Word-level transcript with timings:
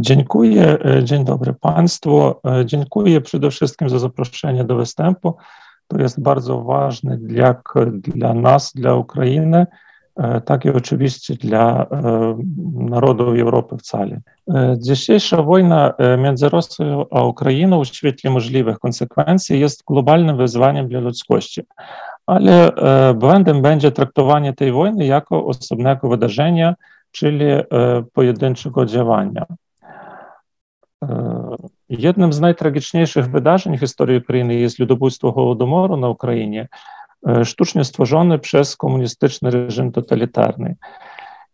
Dziękuję, 0.00 0.78
dzień 1.02 1.24
dobry 1.24 1.54
Państwu. 1.60 2.34
Dziękuję 2.64 3.20
przede 3.20 3.50
wszystkim 3.50 3.88
za 3.88 3.98
zaproszenie 3.98 4.64
do 4.64 4.76
występu. 4.76 5.34
To 5.88 5.98
jest 5.98 6.22
bardzo 6.22 6.62
ważne 6.62 7.18
dla 7.90 8.34
nas, 8.34 8.72
dla 8.74 8.94
Ukrainy, 8.94 9.66
tak 10.44 10.64
i 10.64 10.70
oczywiście 10.70 11.34
dla 11.34 11.86
narodów 12.72 13.38
Europy 13.38 13.76
wcale. 13.76 14.20
Dzisiejsza 14.78 15.42
wojna 15.42 15.92
między 16.18 16.48
Rosją 16.48 17.04
a 17.10 17.22
Ukrainą 17.22 17.84
w 17.84 17.86
świetle 17.86 18.30
możliwych 18.30 18.78
konsekwencji 18.78 19.60
jest 19.60 19.84
globalnym 19.86 20.36
wyzwaniem 20.36 20.88
dla 20.88 21.00
ludzkości. 21.00 21.62
Ale 22.26 22.72
błędem 23.14 23.62
będzie 23.62 23.90
traktowanie 23.90 24.52
tej 24.52 24.72
wojny 24.72 25.06
jako 25.06 25.46
osobnego 25.46 26.08
wydarzenia, 26.08 26.74
czyli 27.10 27.44
pojedynczego 28.12 28.86
działania. 28.86 29.46
Jednym 31.88 32.32
z 32.32 32.40
najtragiczniejszych 32.40 33.30
wydarzeń 33.30 33.76
w 33.76 33.80
historii 33.80 34.18
Ukrainy 34.18 34.54
jest 34.54 34.78
ludobójstwo 34.78 35.32
Hołodomoru 35.32 35.96
na 35.96 36.08
Ukrainie, 36.08 36.68
sztucznie 37.44 37.84
stworzone 37.84 38.38
przez 38.38 38.76
komunistyczny 38.76 39.50
reżim 39.50 39.92
totalitarny. 39.92 40.76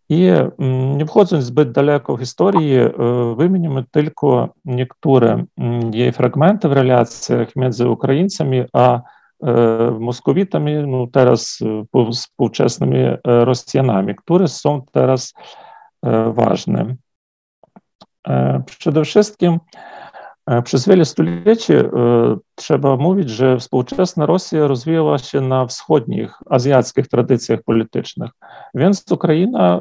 I 0.08 0.30
nie 0.96 1.06
wchodząc 1.06 1.44
zbyt 1.44 1.72
daleko 1.72 2.16
w 2.16 2.20
historię, 2.20 2.90
wymienimy 3.36 3.84
tylko 3.90 4.48
niektóre 4.64 5.44
jej 5.92 6.12
fragmenty 6.12 6.68
w 6.68 6.72
relacjach 6.72 7.56
między 7.56 7.88
Ukraińcami 7.88 8.64
a 8.72 9.00
Moskowitami, 10.00 10.74
no 10.74 11.06
teraz 11.12 11.58
współczesnymi 12.12 12.98
Rosjanami, 13.24 14.14
które 14.14 14.48
są 14.48 14.82
teraz 14.92 15.34
ważne. 16.32 16.94
Przede 18.66 19.04
wszystkim 19.04 19.58
przez 20.64 20.88
wiele 20.88 21.04
stuleci 21.04 21.72
trzeba 22.54 22.96
mówić, 22.96 23.30
że 23.30 23.58
współczesna 23.58 24.26
Rosja 24.26 24.66
rozwijała 24.66 25.18
się 25.18 25.40
na 25.40 25.66
wschodnich, 25.66 26.34
azjackich 26.50 27.08
tradycjach 27.08 27.62
politycznych, 27.62 28.30
więc 28.74 29.12
Ukraina 29.12 29.80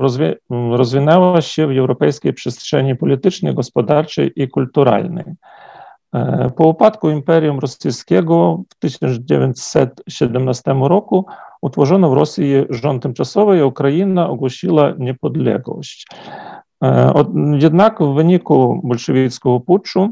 rozwi 0.00 0.24
rozwinęła 0.50 1.40
się 1.40 1.66
w 1.66 1.78
europejskiej 1.78 2.32
przestrzeni 2.32 2.96
politycznej, 2.96 3.54
gospodarczej 3.54 4.32
i 4.36 4.48
kulturalnej. 4.48 5.24
Po 6.56 6.66
upadku 6.66 7.10
Imperium 7.10 7.58
Rosyjskiego 7.58 8.62
w 8.70 8.74
1917 8.78 10.74
roku 10.80 11.26
utworzono 11.62 12.10
w 12.10 12.12
Rosji 12.12 12.54
rząd 12.70 13.02
tymczasowy, 13.02 13.58
i 13.58 13.62
Ukraina 13.62 14.28
ogłosiła 14.28 14.92
niepodległość. 14.98 16.06
Jednak 17.60 18.02
w 18.02 18.14
wyniku 18.14 18.80
bolszewickiego 18.84 19.60
puczu 19.60 20.10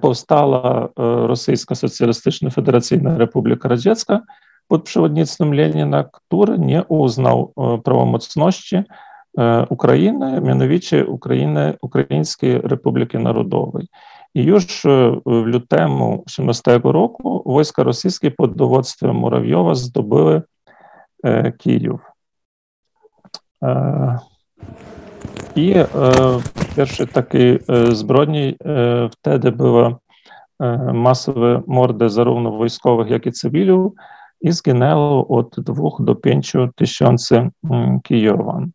powstała 0.00 0.88
Rosyjska 0.96 1.74
Socjalistyczna 1.74 2.50
Federacyjna 2.50 3.18
Republika 3.18 3.68
Radziecka 3.68 4.20
pod 4.68 4.82
przewodnictwem 4.82 5.54
Lenina, 5.54 6.04
który 6.12 6.58
nie 6.58 6.84
uznał 6.84 7.52
prawomocności 7.84 8.82
Ukrainy, 9.70 10.40
mianowicie 10.40 11.06
Ukrainy, 11.06 11.74
Ukraińskiej 11.82 12.60
Republiki 12.62 13.18
Narodowej. 13.18 13.88
I 14.34 14.44
już 14.44 14.82
w 15.26 15.42
lutym 15.44 15.90
18 16.26 16.80
roku 16.84 17.42
wojska 17.46 17.82
rosyjskie 17.82 18.30
pod 18.30 18.56
dowództwem 18.56 19.16
Murawiowa 19.16 19.74
zdobyły 25.20 25.54
Kijów. 25.54 25.56
I 25.56 25.74
pierwszy 26.76 27.06
takiej 27.06 27.58
zbrodni 27.92 28.56
wtedy 29.12 29.52
były 29.52 29.94
masowe 30.94 31.62
mordy 31.66 32.10
zarówno 32.10 32.50
wojskowych, 32.50 33.10
jak 33.10 33.26
i 33.26 33.32
cywilów 33.32 33.92
i 34.40 34.52
zginęło 34.52 35.28
od 35.28 35.60
2 35.60 35.82
do 36.00 36.14
5 36.14 36.52
tysięcy 36.74 37.50
Kijowan. 38.02 38.70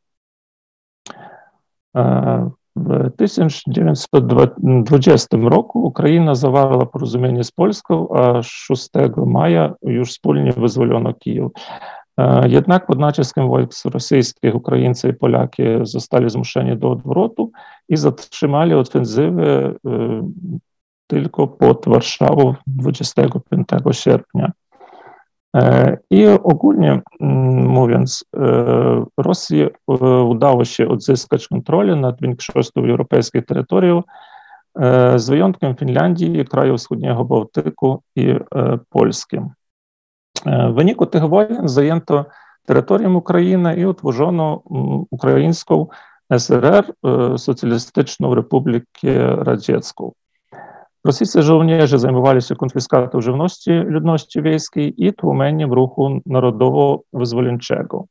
W 2.77 3.11
1920 3.17 5.37
roku 5.37 5.79
Ukraina 5.79 6.35
zawarła 6.35 6.85
porozumienie 6.85 7.43
z 7.43 7.51
Polską, 7.51 8.09
a 8.09 8.43
6 8.43 8.89
maja 9.25 9.73
już 9.81 10.11
wspólnie 10.11 10.51
wyzwolono 10.51 11.13
Kijów. 11.13 11.51
Pod 12.87 12.99
naciskiem 12.99 13.47
wojsk 13.47 13.85
rosyjskich 13.85 14.55
Ukraińcy 14.55 15.09
i 15.09 15.13
Polaki 15.13 15.63
zostali 15.81 16.29
zmuszeni 16.29 16.77
do 16.77 16.91
odwrotu 16.91 17.51
i 17.89 17.97
zatrzymali 17.97 18.73
ofensywę 18.73 19.73
tylko 21.07 21.47
pod 21.47 21.85
Warszawą 21.87 22.53
25 22.67 23.67
sierpnia. 23.91 24.51
I 26.09 26.25
ogólnie 26.43 27.01
mówiąc, 27.67 28.25
Rosji 29.17 29.67
udało 30.27 30.65
się 30.65 30.87
odzyskać 30.87 31.47
kontrolę 31.47 31.95
nad 31.95 32.21
większością 32.21 32.81
europejskich 32.81 33.45
terytoriów, 33.45 34.03
z 35.15 35.29
wyjątkiem 35.29 35.75
Finlandii, 35.75 36.45
kraju 36.45 36.77
wschodniego 36.77 37.25
Bałtyku 37.25 38.01
i 38.15 38.35
Polski. 38.89 39.37
W 40.43 40.75
wyniku 40.75 41.05
tych 41.05 41.23
wojen 41.23 41.67
zajęto 41.67 42.25
terytorium 42.65 43.15
Ukrainy 43.15 43.75
i 43.75 43.85
utworzono 43.85 44.61
Ukraińską 45.11 45.87
SRR, 46.37 46.93
Socjalistyczną 47.37 48.35
Republikę 48.35 49.35
Radziecką. 49.35 50.11
Rosyjscy 51.05 51.43
żołnierze 51.43 51.99
zajmowali 51.99 52.41
się 52.41 52.55
konfiskatą 52.55 53.21
żywności 53.21 53.71
ludności 53.71 54.41
wiejskiej 54.41 54.93
i 54.97 55.13
tłumieniem 55.13 55.73
ruchu 55.73 56.19
narodowo-wyzwoleńczego. 56.25 58.05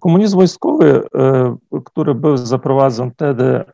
Komunizm 0.00 0.36
wojskowy, 0.36 1.02
który 1.84 2.14
był 2.14 2.36
zaprowadzony 2.36 3.10
wtedy, 3.10 3.64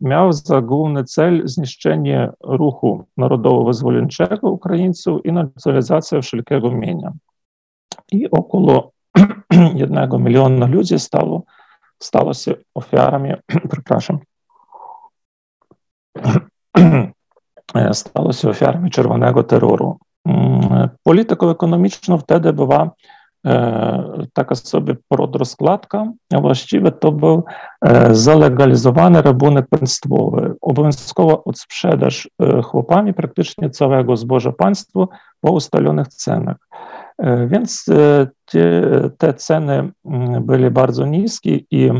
miał 0.00 0.32
za 0.32 0.60
główny 0.60 1.04
cel 1.04 1.42
zniszczenie 1.44 2.30
ruchu 2.44 3.04
narodowo-wyzwoleńczego 3.16 4.50
Ukraińców 4.50 5.26
i 5.26 5.32
nacjonalizację 5.32 6.22
wszelkiego 6.22 6.70
mienia. 6.70 7.12
I 8.12 8.30
około 8.30 8.90
jednego 9.74 10.18
miliona 10.18 10.66
ludzi 10.66 10.98
stało, 10.98 11.42
stało 11.98 12.34
się 12.34 12.54
ofiarami, 12.74 13.32
przepraszam, 13.70 14.18
stało 17.92 18.32
się 18.32 18.48
ofiarami 18.48 18.90
czerwonego 18.90 19.42
terroru. 19.42 19.98
Polityką 21.02 21.50
ekonomiczną 21.50 22.18
wtedy 22.18 22.52
była 22.52 22.90
taka 24.32 24.54
sobie 24.54 24.96
podrozkładka, 25.08 26.12
a 26.34 26.40
właściwie 26.40 26.92
to 26.92 27.12
był 27.12 27.44
zalegalizowany 28.10 29.22
rabunek 29.22 29.66
państwowy, 29.68 30.54
obowiązkowa 30.60 31.44
odsprzedaż 31.44 32.30
chłopami 32.64 33.14
praktycznie 33.14 33.70
całego 33.70 34.16
zboża 34.16 34.52
państwu 34.52 35.08
po 35.40 35.52
ustalonych 35.52 36.08
cenach. 36.08 36.56
Więc 37.46 37.84
te, 38.44 39.10
te 39.18 39.34
ceny 39.34 39.90
były 40.40 40.70
bardzo 40.70 41.06
niskie 41.06 41.60
i 41.70 41.90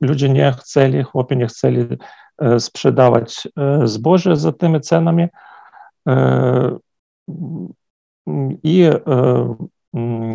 ludzie 0.00 0.28
nie 0.28 0.52
chcieli, 0.52 1.02
chłopi 1.02 1.36
nie 1.36 1.46
chcieli 1.46 1.86
sprzedawać 2.58 3.48
zboże 3.84 4.36
za 4.36 4.52
tymi 4.52 4.80
cenami 4.80 5.28
i 8.62 8.90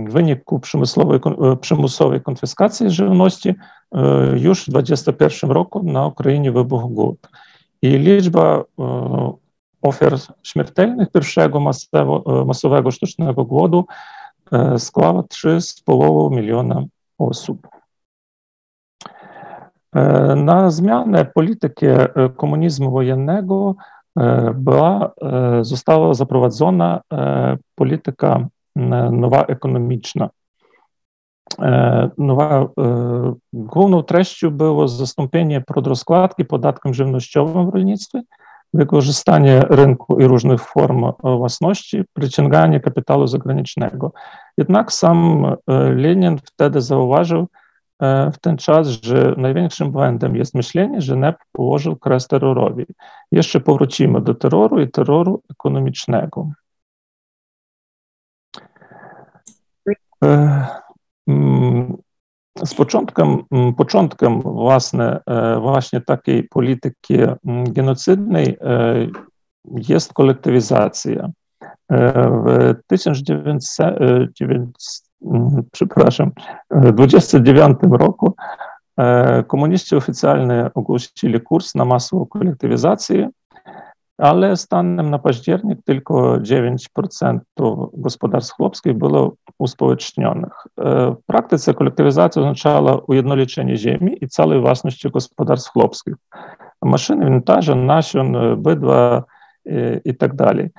w 0.08 0.12
wyniku 0.14 0.60
przymusowej, 0.60 1.20
przymusowej 1.62 2.22
konfiskacji 2.22 2.90
żywności 2.90 3.56
już 4.36 4.66
w 4.66 4.70
2021 4.70 5.52
roku 5.52 5.84
na 5.84 6.06
Ukrainie 6.06 6.52
wybuchł 6.52 6.90
głód. 6.90 7.28
I 7.82 7.90
liczba 7.90 8.64
ofiar 9.82 10.14
śmiertelnych 10.44 11.12
pierwszego 11.12 11.60
masowego, 11.60 12.46
masowego 12.46 12.92
sztucznego 12.92 13.46
głodu 13.46 13.86
składała 14.78 15.22
3,5 15.22 16.32
miliona 16.32 16.84
osób. 17.18 17.68
Na 20.36 20.72
zmianę 20.72 21.26
polityki 21.26 21.86
komunizmu 22.38 22.92
wojennego 22.92 23.76
była, 24.56 25.12
została 25.62 26.14
zaprowadzona 26.14 27.02
polityka 27.76 28.48
nowa 29.12 29.42
ekonomiczna. 29.46 30.30
Nowa, 32.18 32.68
główną 33.54 34.04
treścią 34.04 34.50
było 34.52 34.88
zastąpienie 34.88 35.62
podrozkładki 35.62 36.46
podatkiem 36.46 36.94
żywnościowym 36.94 37.72
w 37.72 37.74
rolnictwie, 37.74 38.22
wykorzystanie 38.74 39.62
rynku 39.70 40.20
i 40.20 40.28
różnych 40.28 40.62
form 40.62 41.06
własności, 41.24 42.02
przyciąganie 42.14 42.80
kapitału 42.80 43.28
zagranicznego. 43.28 44.12
Jednak 44.58 44.92
sam 44.92 45.46
Lenin 45.96 46.38
wtedy 46.46 46.82
zauważył, 46.82 47.48
w 48.34 48.38
ten 48.42 48.58
czas, 48.58 48.88
że 48.88 49.36
największym 49.38 49.92
błędem 49.92 50.36
jest 50.36 50.56
myślenie, 50.56 51.02
że 51.02 51.16
NEP 51.16 51.38
położył 51.52 51.96
kres 51.96 52.28
terrorowi. 52.28 52.86
Jeszcze 53.32 53.60
powrócimy 53.60 54.22
do 54.22 54.36
terroru 54.36 54.82
i 54.82 54.92
terroru 54.92 55.42
ekonomicznego. 55.52 56.50
Mm, 61.28 61.98
z 62.66 62.74
początkiem, 62.74 63.44
mm, 63.52 63.74
początkiem 63.74 64.42
własne, 64.42 65.22
właśnie 65.62 66.02
takiej 66.02 66.44
polityki 66.44 67.18
genocydnej 67.64 68.58
jest 69.90 70.14
kolektywizacja. 70.14 71.30
W 71.90 72.74
1900, 72.88 74.00
przepraszam, 75.72 76.32
w 76.72 76.92
29 76.92 77.78
roku 77.92 78.36
komuniści 79.48 79.96
oficjalnie 79.96 80.70
ogłosili 80.74 81.42
kurs 81.42 81.76
na 81.76 81.86
masową 81.86 82.26
kolektywizację, 82.26 83.30
ale 84.18 84.58
stanem 84.58 85.10
na 85.10 85.20
październik 85.20 85.80
tylko 85.86 86.38
9% 86.38 87.40
gospodarstw 87.94 88.54
chłopskich 88.56 88.94
było 88.94 89.36
uspołecznionych. 89.60 90.54
W 90.78 91.16
praktyce 91.26 91.74
kolektywizacja 91.74 92.42
oznaczała 92.42 92.98
ujednolicenie 93.08 93.78
ziemi 93.78 94.18
i 94.22 94.28
całej 94.28 94.62
własności 94.62 95.10
gospodarstw 95.10 95.72
chłopskich. 95.72 96.14
Maszyny, 96.82 97.26
inwentarza, 97.26 97.76
nasion, 97.76 98.38
bydła 98.58 99.24
i 100.06 100.16
tak 100.16 100.36
dalej. 100.36 100.70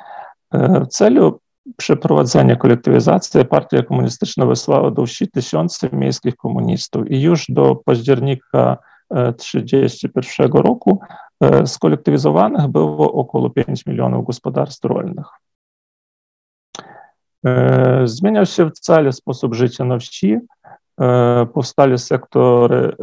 W 0.52 0.86
celu 0.86 1.40
przeprowadzenia 1.76 2.56
kolektywizacji 2.56 3.44
partia 3.44 3.82
komunistyczna 3.82 4.46
wysłała 4.46 4.90
do 4.90 5.06
wsi 5.06 5.30
tysiące 5.30 5.88
miejskich 5.92 6.36
komunistów 6.36 7.10
i 7.10 7.22
już 7.22 7.46
do 7.48 7.76
października 7.76 8.76
1931 9.08 10.52
roku 10.52 11.00
skolektywizowanych 11.64 12.68
było 12.68 13.12
około 13.12 13.50
5 13.50 13.86
milionów 13.86 14.26
gospodarstw 14.26 14.84
rolnych. 14.84 15.26
Zmieniał 18.04 18.46
się 18.46 18.70
wcale 18.70 19.12
sposób 19.12 19.54
życia 19.54 19.84
na 19.84 19.98
wsi. 19.98 20.38
Powstali 21.54 21.98
sektory 21.98 22.96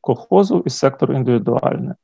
kolchozu 0.00 0.62
i 0.66 0.70
sektor 0.70 1.14
indywidualny. 1.14 1.94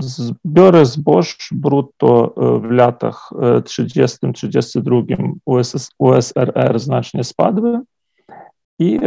Zbiory 0.00 0.86
zboż 0.86 1.48
brutto 1.52 2.34
w 2.36 2.70
latach 2.70 3.30
30-32 3.32 5.32
USRR 5.98 6.78
znacznie 6.78 7.24
spadły 7.24 7.80
i 8.78 9.00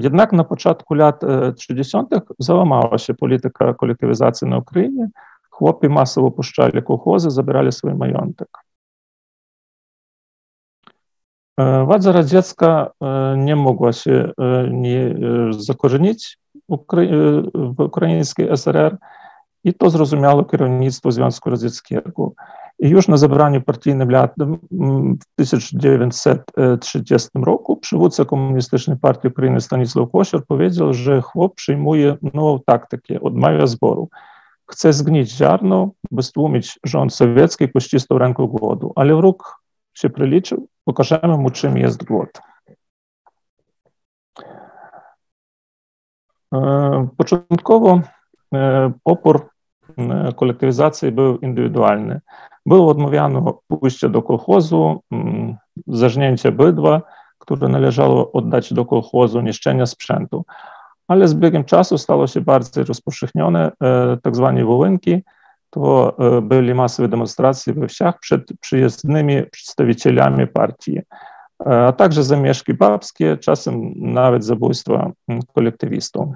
jednak 0.00 0.32
na 0.32 0.44
początku 0.44 0.94
lat 0.94 1.20
30 1.56 1.98
załamała 2.38 2.98
się 2.98 3.14
polityka 3.14 3.74
kolektywizacji 3.74 4.48
na 4.48 4.58
Ukrainie. 4.58 5.08
Chłopi 5.50 5.88
masowo 5.88 6.26
opuszczali 6.26 6.82
kolchozy, 6.82 7.30
zabierali 7.30 7.72
swój 7.72 7.94
majątek. 7.94 8.48
Władza 11.86 12.12
radziecka 12.12 12.90
nie 13.36 13.56
mogła 13.56 13.92
się 13.92 14.32
nie 14.70 15.14
zakorzenić 15.50 16.38
w 17.54 17.80
ukraińskiej 17.80 18.56
SRR 18.56 18.96
i 19.64 19.74
to 19.74 19.90
zrozumiało 19.90 20.44
kierownictwo 20.44 21.12
Związku 21.12 21.50
Radzieckiego. 21.50 22.32
I 22.78 22.88
już 22.88 23.08
na 23.08 23.16
zebraniu 23.16 23.60
partyjnym 23.60 24.08
w 25.20 25.24
1930 25.36 27.28
roku 27.34 27.76
przywódca 27.76 28.24
Komunistycznej 28.24 28.96
Partii 28.96 29.28
Ukrainy 29.28 29.60
Stanisław 29.60 30.10
Kosior 30.12 30.46
powiedział, 30.46 30.94
że 30.94 31.20
chłop 31.20 31.54
przyjmuje 31.54 32.16
nową 32.34 32.58
taktykę, 32.66 33.20
odmawia 33.20 33.66
zboru. 33.66 34.08
Chce 34.70 34.92
zgnić 34.92 35.30
ziarno, 35.30 35.90
by 36.10 36.22
stłumić 36.22 36.78
rząd 36.84 37.14
sowiecki 37.14 37.68
pościsnął 37.68 38.18
ręką 38.18 38.46
głodu, 38.46 38.92
ale 38.96 39.16
wróg 39.16 39.62
się 39.94 40.10
przeliczył, 40.10 40.68
pokażemy 40.84 41.36
mu, 41.36 41.50
czym 41.50 41.78
jest 41.78 42.04
głód. 42.04 42.30
Początkowo 47.16 48.00
opór 49.04 49.48
kolektywizacji 50.36 51.12
był 51.12 51.38
indywidualny. 51.38 52.20
Było 52.66 52.90
odmawiano 52.90 53.60
pójścia 53.68 54.08
do 54.08 54.22
kolchozu, 54.22 55.00
zażnięcia 55.86 56.50
bydła, 56.50 57.02
które 57.38 57.68
należało 57.68 58.32
oddać 58.32 58.72
do 58.72 58.84
kolchozu, 58.84 59.40
niszczenia 59.40 59.86
sprzętu. 59.86 60.44
Ale 61.08 61.28
z 61.28 61.34
biegiem 61.34 61.64
czasu 61.64 61.98
stało 61.98 62.26
się 62.26 62.40
bardziej 62.40 62.84
rozpowszechnione 62.84 63.72
tak 64.22 64.36
zwane 64.36 64.64
wołynki, 64.64 65.22
to 65.70 66.16
byli 66.42 66.74
masowe 66.74 67.08
demonstracje 67.08 67.72
we 67.72 67.88
wsiach 67.88 68.18
przed 68.18 68.42
przyjezdnymi 68.60 69.42
przedstawicielami 69.52 70.46
partii, 70.46 71.00
a 71.58 71.92
także 71.92 72.22
zamieszki 72.22 72.74
babskie, 72.74 73.36
czasem 73.36 73.92
nawet 73.96 74.44
zabójstwa 74.44 75.12
kolektywistów. 75.54 76.26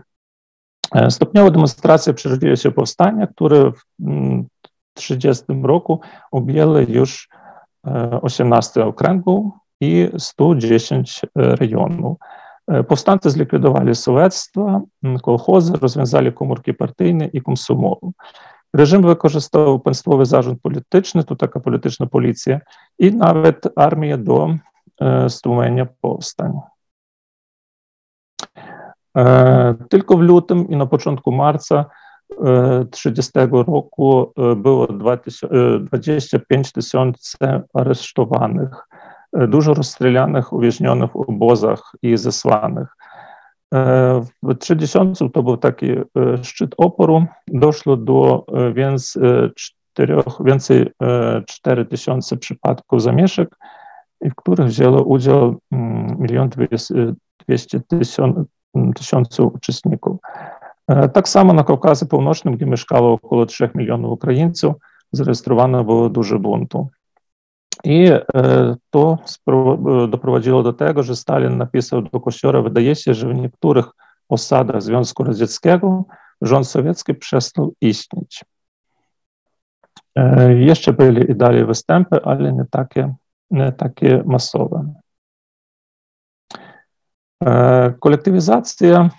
Stopniowo 1.08 1.50
demonstracja 1.50 2.12
przerodziła 2.12 2.56
się 2.56 2.70
w 2.70 2.74
powstania, 2.74 3.26
które 3.26 3.72
w 3.72 3.84
1930 4.94 5.44
roku 5.62 6.00
objęły 6.30 6.86
już 6.88 7.28
18 8.22 8.84
okręgów 8.84 9.52
i 9.80 10.08
110 10.18 11.22
rejonów. 11.34 12.18
Powstańcy 12.88 13.30
zlikwidowali 13.30 13.94
sołectwa, 13.94 14.80
kolchozy, 15.22 15.72
rozwiązali 15.72 16.32
komórki 16.32 16.74
partyjne 16.74 17.26
i 17.26 17.42
komsomolu. 17.42 18.12
Reżim 18.74 19.02
wykorzystał 19.02 19.80
państwowy 19.80 20.26
zarząd 20.26 20.60
polityczny, 20.62 21.24
to 21.24 21.36
taka 21.36 21.60
polityczna 21.60 22.06
policja, 22.06 22.60
i 22.98 23.14
nawet 23.14 23.68
armię 23.76 24.18
do 24.18 24.56
stłumienia 25.28 25.86
powstań. 26.00 26.52
Tylko 29.88 30.16
w 30.16 30.20
lutym 30.20 30.68
i 30.68 30.76
na 30.76 30.86
początku 30.86 31.32
marca 31.32 31.84
30 32.90 33.32
roku 33.50 34.32
było 34.56 34.86
25 34.86 36.72
tysięcy 36.72 37.36
aresztowanych, 37.74 38.88
dużo 39.32 39.74
rozstrzelonych, 39.74 40.52
uwięzionych 40.52 41.10
w 41.12 41.16
obozach 41.16 41.92
i 42.02 42.16
zesłanych. 42.16 42.88
W 44.42 44.54
30 44.58 44.98
to 45.32 45.42
był 45.42 45.56
taki 45.56 45.86
szczyt 46.42 46.74
oporu. 46.76 47.24
Doszło 47.48 47.96
do 47.96 48.46
więc 48.74 49.18
czterech, 49.56 50.24
więcej 50.44 50.90
4 51.46 51.84
tysiące 51.84 52.36
przypadków 52.36 53.02
zamieszek, 53.02 53.56
w 54.20 54.34
których 54.34 54.66
wzięło 54.66 55.02
udział 55.02 55.60
1 56.20 56.50
200 57.48 57.80
tysięcy 58.96 59.42
uczestników. 59.42 60.16
Tak 61.12 61.28
samo 61.28 61.52
na 61.52 61.64
Kaukazie 61.64 62.06
Północnym, 62.06 62.56
gdzie 62.56 62.66
mieszkało 62.66 63.12
około 63.12 63.46
3 63.46 63.70
milionów 63.74 64.12
Ukraińców, 64.12 64.74
zarejestrowano 65.12 65.84
było 65.84 66.08
dużo 66.08 66.38
buntu. 66.38 66.88
I 67.84 68.08
to 68.90 69.18
doprowadziło 70.08 70.62
do 70.62 70.72
tego, 70.72 71.02
że 71.02 71.16
Stalin 71.16 71.58
napisał 71.58 72.02
do 72.02 72.20
Kosiora, 72.20 72.62
wydaje 72.62 72.94
się, 72.94 73.14
że 73.14 73.28
w 73.28 73.34
niektórych 73.34 73.86
osadach 74.28 74.82
Związku 74.82 75.24
Radzieckiego 75.24 76.04
rząd 76.42 76.66
sowiecki 76.66 77.14
przestał 77.14 77.74
istnieć. 77.80 78.44
Jeszcze 80.56 80.92
byli 80.92 81.30
i 81.30 81.34
dalej 81.34 81.64
występy, 81.64 82.24
ale 82.24 82.52
nie 82.52 82.64
takie, 82.70 83.14
nie 83.50 83.72
takie 83.72 84.22
masowe. 84.26 84.94
Kolektywizacja 88.00 89.10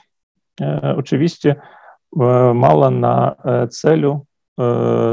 oczywiście 0.97 1.55
mała 2.53 2.89
na 2.89 3.35
celu 3.69 4.25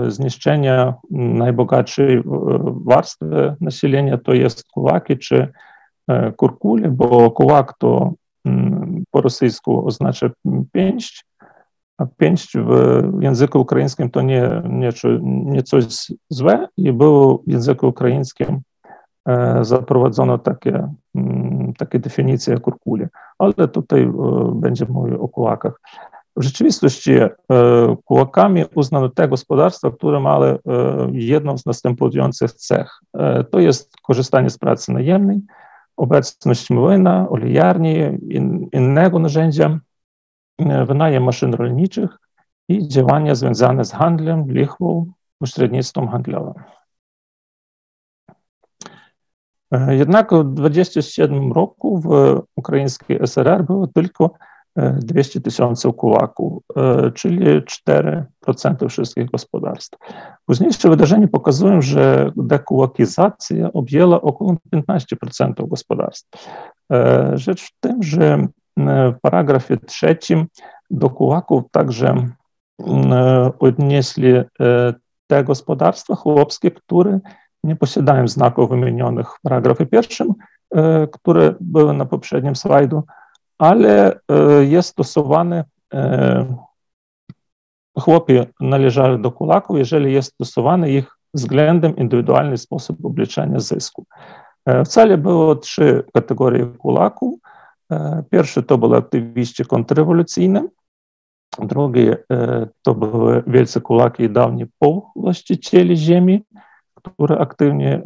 zniszczenia 0.09 0.95
najbogatszej 1.11 2.23
warstwy 2.85 3.57
nasilenia, 3.61 4.19
to 4.19 4.35
jest 4.35 4.64
kułaki 4.64 5.19
czy 5.19 5.52
kurkuli, 6.37 6.88
bo 6.88 7.31
kułak 7.31 7.75
to 7.78 8.12
po 9.11 9.21
rosyjsku 9.21 9.87
oznacza 9.87 10.31
pięść, 10.73 11.25
a 11.99 12.07
pięść 12.07 12.52
w 12.57 13.23
języku 13.23 13.61
ukraińskim 13.61 14.11
to 14.11 14.23
nie, 14.23 14.62
nie, 14.69 14.90
nie 15.23 15.62
coś 15.62 15.85
złe 16.28 16.69
i 16.76 16.92
było 16.92 17.42
w 17.47 17.50
języku 17.50 17.88
ukraińskim 17.88 18.61
zaprowadzono 19.61 20.38
takie, 20.38 20.88
takie 21.79 21.99
definicje 21.99 22.59
kurkuli, 22.59 23.07
ale 23.38 23.69
tutaj 23.69 24.12
będzie 24.55 24.87
mówił 24.88 25.23
o 25.23 25.29
kułakach. 25.29 25.81
W 26.37 26.43
rzeczywistości 26.43 27.12
kułakami 28.05 28.64
uznano 28.75 29.09
te 29.09 29.29
gospodarstwa, 29.29 29.91
które 29.91 30.21
miały 30.21 30.59
jedną 31.12 31.59
z 31.59 31.67
następujących 31.67 32.52
cech. 32.52 33.00
To 33.50 33.59
jest 33.59 33.97
korzystanie 34.02 34.50
z 34.50 34.59
pracy 34.59 34.93
najemnej, 34.93 35.41
obecność 35.97 36.71
młyna, 36.71 37.29
olejarni, 37.29 37.97
in, 38.29 38.69
innego 38.73 39.19
narzędzia, 39.19 39.79
wynajem 40.87 41.25
maszyn 41.25 41.55
rolniczych 41.55 42.19
i 42.69 42.88
działania 42.88 43.35
związane 43.35 43.85
z 43.85 43.93
handlem, 43.93 44.45
lichwą, 44.49 45.12
pośrednictwem 45.38 46.09
handlowym. 46.09 46.55
Jednak 49.88 50.35
w 50.35 50.55
27 50.55 51.52
roku 51.52 52.00
w 52.00 52.09
ukraińskiej 52.57 53.19
SRR 53.26 53.64
było 53.64 53.87
tylko 53.87 54.31
200 54.97 55.41
tysięcy 55.41 55.93
kułaków, 55.93 56.62
czyli 57.14 57.62
4% 57.91 58.88
wszystkich 58.88 59.31
gospodarstw. 59.31 59.99
Późniejsze 60.47 60.88
wydarzenia 60.88 61.29
pokazują, 61.29 61.83
że 61.83 62.31
dekułakizacja 62.37 63.73
objęła 63.73 64.21
około 64.21 64.57
15% 64.75 65.69
gospodarstw. 65.69 66.49
Rzecz 67.35 67.62
w 67.62 67.71
tym, 67.81 68.02
że 68.02 68.47
w 68.76 69.14
paragrafie 69.23 69.76
trzecim 69.76 70.47
do 70.91 71.11
kułaków 71.11 71.62
także 71.71 72.14
odnieśli 73.59 74.33
te 75.26 75.45
gospodarstwa 75.45 76.14
chłopskie, 76.14 76.71
które 76.71 77.21
nie 77.64 77.76
posiadają 77.76 78.28
znaków 78.28 78.71
wymienionych 78.71 79.28
w 79.28 79.40
paragrafie 79.40 79.87
pierwszym, 79.87 80.35
które 81.12 81.54
były 81.61 81.95
na 81.95 82.04
poprzednim 82.04 82.57
slajdu, 82.57 83.02
ale 83.59 84.21
jest 84.61 84.88
stosowany 84.88 85.64
chłopi 87.99 88.35
należeli 88.61 89.23
do 89.23 89.33
kulaków, 89.33 89.78
jeżeli 89.78 90.12
jest 90.12 90.35
stosowany 90.35 90.90
ich 90.90 91.16
względem 91.35 91.97
indywidualny 91.97 92.59
sposób 92.59 93.04
obliczenia 93.04 93.61
zysku. 93.61 94.04
Wcale 94.85 95.19
było 95.19 95.57
trzy 95.57 96.04
kategorie 96.14 96.66
kulaków. 96.66 97.35
Pierwszy 98.31 98.62
to 98.62 98.78
byli 98.78 98.95
aktywiści 98.95 99.64
kontrrewolucyjni, 99.64 100.61
drugi 101.59 102.11
to 102.83 102.95
były 102.95 103.42
wielcy 103.47 103.81
kulaki 103.81 104.23
i 104.23 104.31
dawni 104.31 104.66
półwłaścicieli 104.78 105.97
ziemi, 105.97 106.45
które 107.02 107.38
aktywnie 107.38 108.02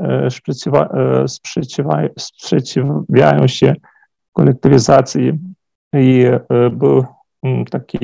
sprzeciwiają 2.16 3.46
się 3.46 3.74
kolektywizacji 4.32 5.38
i 5.94 6.24
był 6.72 7.04
taki, 7.70 7.98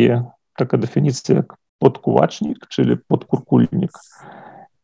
taka 0.56 0.78
definicja 0.78 1.37
jak 1.37 1.54
podkułacznik, 1.78 2.58
czyli 2.68 2.96
podkurkulnik. 3.08 3.90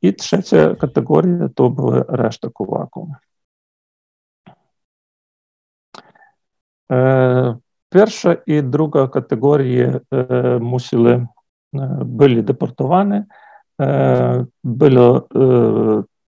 I 0.03 0.15
trzecia 0.15 0.75
kategoria 0.75 1.49
to 1.55 1.71
była 1.71 2.05
reszta 2.09 2.49
kułaków. 2.49 3.09
Pierwsza 7.89 8.35
i 8.47 8.63
druga 8.63 9.09
kategorie 9.09 10.01
musieli, 10.61 11.27
byli 12.05 12.45
deportowane. 12.45 13.25
Były 14.65 15.21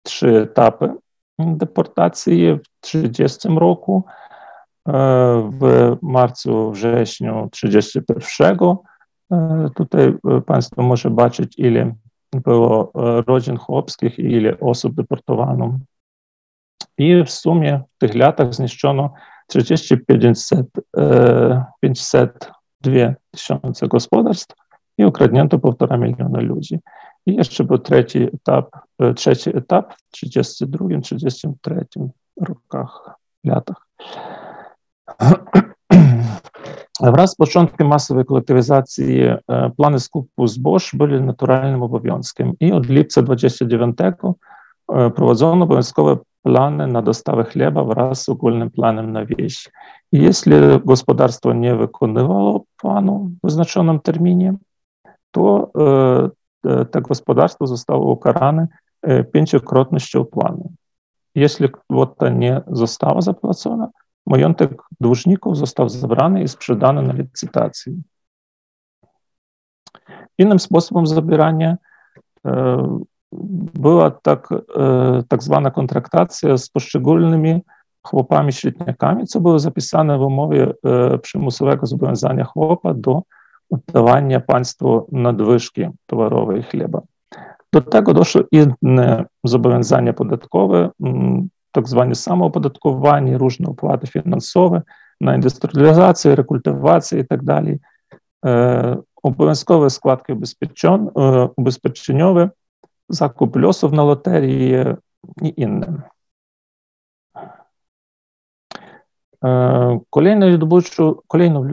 trzy 0.03 0.37
etapy 0.37 0.93
deportacji 1.39 2.53
w 2.53 2.61
1930 2.81 3.47
roku, 3.59 4.03
w 5.59 5.97
marcu, 6.01 6.71
wrześniu 6.71 7.49
1931. 7.51 8.75
Tutaj 9.75 10.13
Państwo 10.45 10.81
może 10.81 11.09
zobaczyć, 11.09 11.59
ile 11.59 11.95
było 12.33 12.91
rodzin 13.27 13.57
chłopskich 13.57 14.19
i 14.19 14.31
ile 14.31 14.59
osób 14.59 14.95
deportowano. 14.95 15.79
I 16.97 17.23
w 17.23 17.29
sumie 17.29 17.81
w 17.95 17.97
tych 17.97 18.15
latach 18.15 18.53
zniszczono 18.53 19.13
30 19.47 19.97
500, 19.97 20.67
502 21.79 23.13
tysiące 23.31 23.87
gospodarstw 23.87 24.55
i 24.97 25.05
ukradnięto 25.05 25.59
półtora 25.59 25.97
miliona 25.97 26.39
ludzi. 26.39 26.79
I 27.25 27.35
jeszcze 27.35 27.63
był 27.63 27.77
trzeci 27.77 28.23
etap, 28.23 28.69
trzeci 29.15 29.57
etap 29.57 29.93
w 29.93 30.11
32, 30.11 30.99
33 31.01 31.85
rokach, 32.41 33.09
latach. 33.43 33.87
Wraz 36.99 37.31
z 37.31 37.35
początkiem 37.35 37.87
masowej 37.87 38.25
kolektywizacji 38.25 39.19
plany 39.77 39.99
skupu 39.99 40.47
zboż 40.47 40.95
byli 40.95 41.21
naturalnym 41.21 41.83
obowiązkiem 41.83 42.53
i 42.59 42.71
od 42.71 42.89
lipca 42.89 43.21
29 43.21 43.97
prowadzono 45.15 45.63
obowiązkowe 45.63 46.17
plany 46.43 46.87
na 46.87 47.01
dostawę 47.01 47.43
chleba 47.43 47.83
wraz 47.83 48.23
z 48.23 48.29
ogólnym 48.29 48.69
planem 48.69 49.11
na 49.11 49.25
wieś. 49.25 49.69
I 50.11 50.21
jeśli 50.21 50.53
gospodarstwo 50.85 51.53
nie 51.53 51.75
wykonywało 51.75 52.63
planu 52.81 53.31
w 53.43 53.45
wyznaczonym 53.45 53.99
terminie, 53.99 54.53
to 55.33 55.71
to 56.91 57.01
gospodarstwo 57.01 57.67
zostało 57.67 58.11
ukarane 58.11 58.67
pięciokrotnością 59.33 60.25
planu. 60.25 60.71
Jeśli 61.35 61.69
kwota 61.69 62.29
nie 62.29 62.61
została 62.67 63.21
zapłacona, 63.21 63.89
majątek 64.27 64.81
dłużników 65.01 65.57
został 65.57 65.89
zabrany 65.89 66.43
i 66.43 66.47
sprzedany 66.47 67.01
na 67.01 67.13
licytacji. 67.13 68.03
Innym 70.37 70.59
sposobem 70.59 71.07
zabierania 71.07 71.77
była 73.73 74.11
tak, 74.11 74.49
tak 75.27 75.43
zwana 75.43 75.71
kontraktacja 75.71 76.57
z 76.57 76.69
poszczególnymi 76.69 77.61
chłopami 78.03 78.53
średniakami, 78.53 79.27
co 79.27 79.41
było 79.41 79.59
zapisane 79.59 80.17
w 80.17 80.21
umowie 80.21 80.73
przymusowego 81.21 81.85
zobowiązania 81.85 82.43
chłopa 82.43 82.93
do 82.93 83.21
oddawania 83.73 84.39
państwu 84.39 85.07
nadwyżki 85.11 85.87
towarowej 86.05 86.63
chleba. 86.63 87.01
Do 87.71 87.81
tego 87.81 88.13
doszły 88.13 88.43
inne 88.51 89.25
zobowiązania 89.43 90.13
podatkowe, 90.13 90.89
tak 91.71 91.89
zwane 91.89 92.15
samoopodatkowanie, 92.15 93.37
różne 93.37 93.67
opłaty 93.67 94.07
finansowe 94.07 94.81
na 95.21 95.35
industrializację, 95.35 96.35
rekultywację 96.35 97.19
i 97.19 97.27
tak 97.27 97.43
dalej, 97.43 97.79
obowiązkowe 99.23 99.89
składki 99.89 100.33
ubezpieczeniowe, 101.57 102.49
zakup 103.09 103.55
losów 103.55 103.91
na 103.91 104.03
loterii 104.03 104.73
i 105.41 105.53
inne. 105.57 106.01
Kolejną 110.09 110.49
ludobójczą, 110.49 111.15
kolejną 111.27 111.67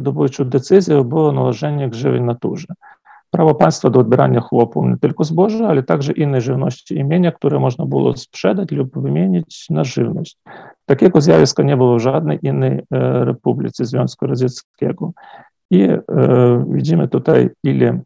decyzją 0.44 1.04
było 1.04 1.32
nałożenie 1.32 1.88
grzywy 1.88 2.20
naturze. 2.20 2.66
Prawo 3.30 3.54
państwa 3.54 3.90
do 3.90 4.00
odbierania 4.00 4.40
chłopów 4.40 4.86
nie 4.86 4.96
tylko 4.96 5.24
zboża, 5.24 5.68
ale 5.68 5.82
także 5.82 6.12
innej 6.12 6.40
żywności 6.40 6.98
i 6.98 7.04
mienia, 7.04 7.32
które 7.32 7.58
można 7.58 7.86
było 7.86 8.16
sprzedać 8.16 8.70
lub 8.72 8.98
wymienić 8.98 9.70
na 9.70 9.84
żywność. 9.84 10.36
Takiego 10.86 11.20
zjawiska 11.20 11.62
nie 11.62 11.76
było 11.76 11.96
w 11.96 12.00
żadnej 12.00 12.38
innej 12.42 12.82
republice 13.20 13.84
Związku 13.84 14.26
Radzieckiego. 14.26 15.12
I 15.70 15.88
widzimy 16.68 17.08
tutaj, 17.08 17.50
ile, 17.64 18.00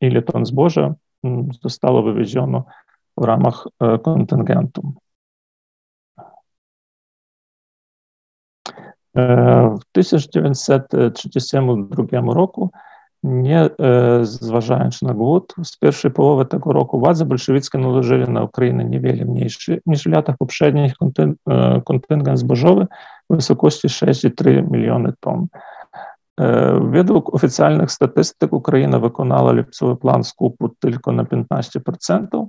ile 0.00 0.22
ton 0.22 0.46
zboża 0.46 0.94
zostało 1.62 2.02
wywieziono 2.02 2.64
w 3.16 3.24
ramach 3.24 3.64
kontyngentu. 4.02 4.92
W 9.14 9.80
1932 9.92 12.34
roku, 12.34 12.70
nie 13.22 13.70
zważając 14.22 15.02
na 15.02 15.14
głód, 15.14 15.54
z 15.64 15.78
pierwszej 15.78 16.10
połowy 16.10 16.44
tego 16.44 16.72
roku 16.72 17.00
władze 17.00 17.24
bolszewickie 17.24 17.78
nałożyli 17.78 18.32
na 18.32 18.42
Ukrainę 18.42 18.84
niewiele 18.84 19.24
mniejszy 19.24 19.80
niż 19.86 20.02
w 20.02 20.06
latach 20.06 20.36
poprzednich 20.36 20.94
kontyngent 21.84 22.38
zbożowy 22.38 22.86
w 23.30 23.36
wysokości 23.36 23.88
6,3 23.88 24.70
miliony 24.70 25.12
ton. 25.20 25.46
Według 26.80 27.34
oficjalnych 27.34 27.90
statystyk 27.90 28.52
Ukraina 28.52 28.98
wykonała 28.98 29.52
lipcowy 29.52 29.96
plan 29.96 30.24
skupu 30.24 30.68
tylko 30.68 31.12
na 31.12 31.24
15%, 31.24 32.46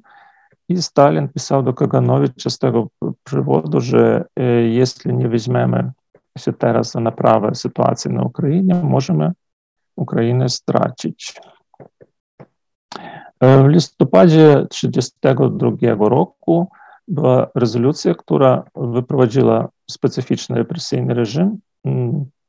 i 0.69 0.81
Stalin 0.81 1.27
pisał 1.27 1.63
do 1.63 1.73
Kaganowicza 1.73 2.49
z 2.49 2.57
tego 2.57 2.87
powodu, 3.23 3.81
że 3.81 4.25
jeśli 4.69 5.13
nie 5.13 5.29
weźmiemy 5.29 5.91
się 6.37 6.53
teraz 6.53 6.91
za 6.91 6.99
naprawę 6.99 7.55
sytuacji 7.55 8.11
na 8.11 8.23
Ukrainie, 8.23 8.75
możemy 8.83 9.31
Ukrainę 9.95 10.49
stracić. 10.49 11.33
W 13.41 13.67
listopadzie 13.67 14.65
1932 14.69 16.09
roku 16.09 16.67
była 17.07 17.47
rezolucja, 17.55 18.15
która 18.15 18.63
wyprowadziła 18.75 19.69
specyficzny 19.91 20.55
represyjny 20.55 21.13
reżim, 21.13 21.57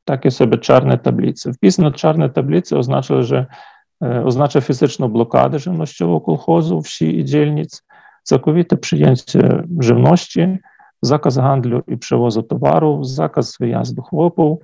takie 0.05 0.31
sobie 0.31 0.59
czarne 0.59 0.99
tablice. 0.99 1.53
Wpis 1.53 1.79
na 1.79 1.91
czarne 1.91 2.31
tablice 2.31 2.79
oznacza, 2.79 3.23
że 3.23 3.47
oznacza 4.25 4.61
fizyczną 4.61 5.09
blokadę 5.09 5.59
żywnościową 5.59 6.21
kolchozu, 6.21 6.83
wsi 6.83 7.19
i 7.19 7.25
dzielnic, 7.25 7.83
całkowite 8.23 8.77
przyjęcie 8.77 9.63
żywności, 9.81 10.59
zakaz 11.03 11.37
handlu 11.37 11.83
i 11.87 11.99
przewozu 11.99 12.43
towarów, 12.43 13.09
zakaz 13.09 13.57
wyjazdu 13.61 14.03
chłopów, 14.03 14.59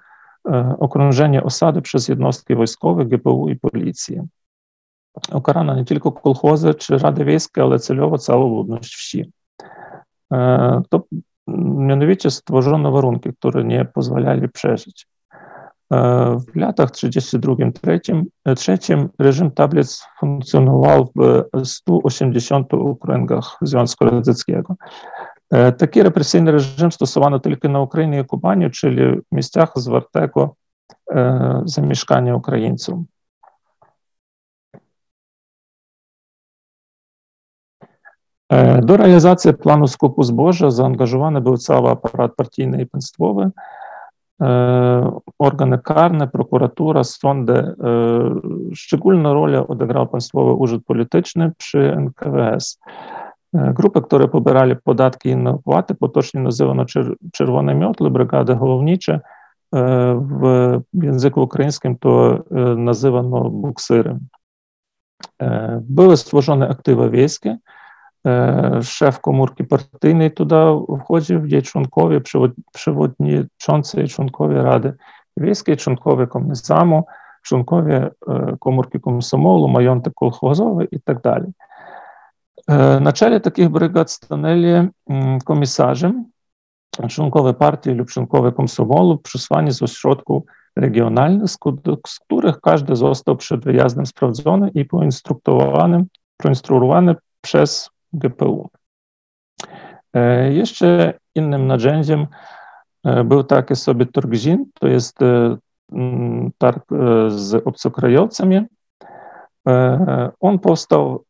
okrążenie 0.79 1.43
osady 1.43 1.83
przez 1.83 2.09
jednostki 2.09 2.55
wojskowe, 2.55 3.05
GPU 3.05 3.49
i 3.49 3.57
policję. 3.57 4.27
Ukarano 5.33 5.75
nie 5.75 5.85
tylko 5.85 6.13
kolchozy 6.13 6.75
czy 6.75 6.99
rady 6.99 7.25
wiejskie, 7.25 7.63
ale 7.63 7.79
celowo 7.79 8.19
całą 8.19 8.49
ludność 8.49 8.95
wsi. 8.95 9.33
To 10.91 11.03
mianowicie 11.77 12.31
stworzono 12.31 12.93
warunki, 12.93 13.33
które 13.33 13.65
nie 13.65 13.85
pozwalali 13.85 14.49
przeżyć. 14.49 15.07
W 15.91 16.57
latach 16.57 16.91
32-33 16.91 19.09
reżim 19.19 19.51
tablic 19.51 20.07
funkcjonował 20.21 21.13
w 21.17 21.45
180 21.65 22.75
okręgach 22.75 23.57
Związku 23.63 24.05
Radzieckiego. 24.05 24.77
Е, 25.53 25.73
такий 25.73 26.03
репресивний 26.03 26.53
режим 26.53 26.93
стосовано 26.93 27.39
тільки 27.39 27.69
на 27.69 27.81
Україні 27.81 28.21
і 28.21 28.25
Кубані, 28.25 28.71
чи 28.71 28.89
в 28.91 29.23
місцях 29.33 29.73
з 29.77 29.87
вертеку 29.87 30.57
е, 31.13 31.61
замішкання 31.65 32.35
українців. 32.35 33.07
Е, 38.53 38.81
до 38.81 38.97
реалізації 38.97 39.55
плану 39.55 39.87
скупу 39.87 40.23
збожжя 40.23 40.71
заангажований 40.71 41.43
був 41.43 41.59
цілий 41.59 41.93
апарат 41.93 42.37
партійний 42.37 42.83
і 42.83 42.85
панствовий, 42.85 43.47
органи 45.39 45.79
карне, 45.79 46.27
прокуратура, 46.27 47.05
сонди. 47.05 47.75
Щегульну 48.73 49.35
роль 49.35 49.65
одіграв 49.69 50.11
панствовий 50.11 50.55
ужит 50.55 50.85
політичний 50.85 51.51
при 51.73 51.97
НКВС. 51.97 52.79
Pobierali 54.33 54.77
podatki 54.77 55.29
i 55.29 55.33
inne 55.33 55.51
opłaty, 55.51 55.95
potocznie 55.95 56.41
nazywano 56.41 56.85
czerwone 57.33 57.75
miotły, 57.75 58.11
brygady 58.11 58.55
головnicze. 58.55 59.21
W 59.73 60.81
języku 60.95 61.43
ukraińskim 61.43 61.99
to 61.99 62.39
nazywano 62.77 63.51
buksyry. 63.51 64.19
Były 65.81 66.17
stworzone 66.17 66.69
aktywy 66.69 67.11
wiejskie, 67.11 67.59
szef 68.83 69.21
komórki 69.21 69.65
partyjnej 69.65 70.31
туди 70.31 70.57
входив, 70.89 71.49
є 71.49 71.63
i 74.05 74.09
członkowie 74.09 74.63
Rady 74.63 74.95
Wiejskiej, 75.37 75.77
członkowie 75.77 76.27
Komizamу, 76.27 77.07
członkowie 77.43 78.11
komórki 78.61 79.01
komsomolu, 79.01 79.69
majątek 79.69 80.15
kolchozowy 80.15 80.89
i 80.93 81.01
tak 81.01 81.23
dalej. 81.23 81.51
Na 83.01 83.13
czele 83.13 83.41
takich 83.41 83.69
brygad 83.69 84.11
stanęli 84.11 84.89
komisarze, 85.45 86.25
członkowie 87.09 87.55
partii 87.55 87.91
lub 87.91 88.09
członkowie 88.09 88.53
komsomolu, 88.53 89.19
przysłani 89.19 89.73
z 89.73 89.83
ośrodków 89.83 90.43
regionalnych, 90.77 91.51
z 92.07 92.19
których 92.25 92.61
każdy 92.61 92.97
został 92.97 93.37
przed 93.37 93.65
wyjazdem 93.65 94.07
sprawdzony 94.07 94.71
i 94.75 94.85
poinstruktowany, 94.85 96.05
poinstruowany 96.37 97.15
przez 97.41 97.91
GPU. 98.13 98.71
Jeszcze 100.51 101.15
innym 101.35 101.67
narzędziem 101.67 102.27
był 103.25 103.45
taki 103.45 103.77
sobie 103.77 104.07
Torgzin, 104.07 104.65
to 104.81 104.89
jest 104.89 105.19
targ 106.59 106.85
z 107.29 107.55
obcokrajowcami. 107.67 108.61
On 110.41 110.59
powstał 110.59 111.25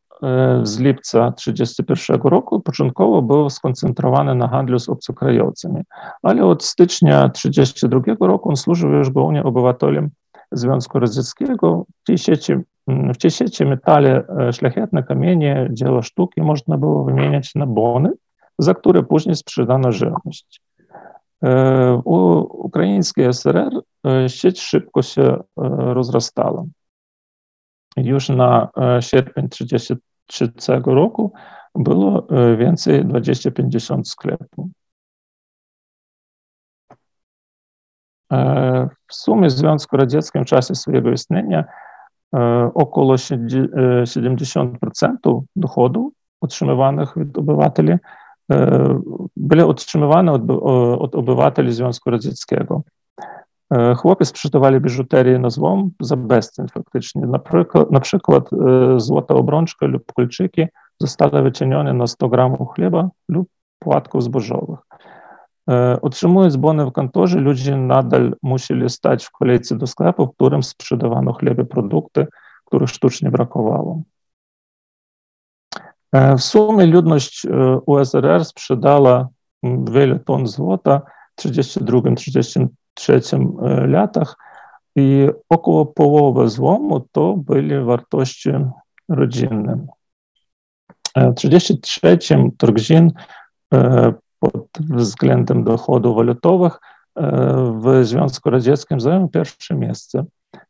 z 0.63 0.79
lipca 0.79 1.31
1931 1.31 2.21
roku. 2.21 2.59
Początkowo 2.59 3.21
był 3.21 3.49
skoncentrowany 3.49 4.35
na 4.35 4.47
handlu 4.47 4.79
z 4.79 4.89
obcokrajowcami, 4.89 5.81
ale 6.23 6.45
od 6.45 6.63
stycznia 6.63 7.29
1932 7.29 8.27
roku 8.27 8.49
on 8.49 8.55
służył 8.55 8.91
już 8.91 9.09
głównie 9.09 9.43
obywatelom 9.43 10.09
Związku 10.51 10.99
Radzieckiego. 10.99 11.85
W 12.03 12.05
tej 12.05 12.17
sieci 12.17 12.53
w 13.13 13.17
tej 13.17 13.31
sieci 13.31 13.65
metale 13.65 14.23
szlachetne, 14.51 15.03
kamienie, 15.03 15.67
dzieła 15.71 16.01
sztuki 16.01 16.41
można 16.41 16.77
było 16.77 17.03
wymieniać 17.03 17.55
na 17.55 17.65
bony, 17.65 18.11
za 18.59 18.73
które 18.73 19.03
później 19.03 19.35
sprzedano 19.35 19.91
żywność. 19.91 20.61
U 22.03 22.15
ukraińskiej 22.65 23.33
SRR 23.33 23.71
sieć 24.27 24.61
szybko 24.61 25.01
się 25.01 25.37
rozrastała. 25.67 26.63
Już 27.97 28.29
na 28.29 28.69
sierpień 28.99 29.49
1933 30.29 30.81
roku 30.85 31.33
było 31.75 32.27
więcej 32.57 33.05
20-50 33.05 34.03
sklepów. 34.03 34.67
W 39.07 39.13
sumie 39.13 39.47
w 39.47 39.51
Związku 39.51 39.97
Radzieckim 39.97 40.43
w 40.43 40.47
czasie 40.47 40.75
swojego 40.75 41.11
istnienia 41.11 41.63
około 42.73 43.15
70% 43.15 45.41
dochodów 45.55 46.13
otrzymywanych 46.41 47.17
od 47.17 47.37
obywateli 47.37 47.93
były 49.37 49.65
otrzymywane 49.65 50.31
od, 50.31 50.41
od 51.01 51.15
obywateli 51.15 51.73
Związku 51.73 52.09
Radzieckiego. 52.09 52.83
Chłopy 53.97 54.25
sprzedawali 54.25 54.79
biżuterię 54.79 55.39
na 55.39 55.49
złom 55.49 55.91
za 56.01 56.15
bezcen 56.15 56.67
faktycznie. 56.67 57.21
Na 57.21 57.39
przykład, 57.39 57.91
na 57.91 57.99
przykład 57.99 58.49
złota 58.97 59.33
obrączka 59.33 59.85
lub 59.85 60.13
kolczyki 60.13 60.65
zostały 60.99 61.41
wycenione 61.41 61.93
na 61.93 62.07
100 62.07 62.29
gramów 62.29 62.69
chleba 62.75 63.09
lub 63.29 63.47
płatków 63.79 64.23
zbożowych. 64.23 64.79
Otrzymując 66.01 66.57
bony 66.57 66.85
w 66.85 66.91
kantorze, 66.91 67.39
ludzie 67.39 67.77
nadal 67.77 68.35
musieli 68.43 68.89
stać 68.89 69.25
w 69.25 69.31
kolejce 69.31 69.77
do 69.77 69.87
sklepu, 69.87 70.27
w 70.27 70.35
którym 70.35 70.63
sprzedawano 70.63 71.33
chleb 71.33 71.59
i 71.59 71.65
produkty, 71.65 72.27
których 72.65 72.89
sztucznie 72.89 73.31
brakowało. 73.31 74.01
W 76.13 76.41
sumie 76.41 76.85
ludność 76.85 77.47
USRR 77.85 78.45
sprzedała 78.45 79.27
wiele 79.63 80.19
ton 80.19 80.47
złota 80.47 81.01
w 81.37 81.41
1932-1933 81.41 82.67
latach 83.87 84.35
i 84.95 85.27
około 85.49 85.85
połowy 85.85 86.49
złomu 86.49 87.07
to 87.11 87.33
były 87.37 87.83
wartości 87.83 88.49
rodzinne. 89.09 89.85
W 91.15 91.33
1933 91.33 92.51
Torgzin 92.57 93.11
pod 94.39 94.67
względem 94.79 95.63
dochodów 95.63 96.15
walutowych 96.15 96.79
w 97.81 97.99
Związku 98.03 98.49
Radzieckim 98.49 98.99
zajął 98.99 99.27
pierwsze 99.27 99.75
miejsce, 99.75 100.25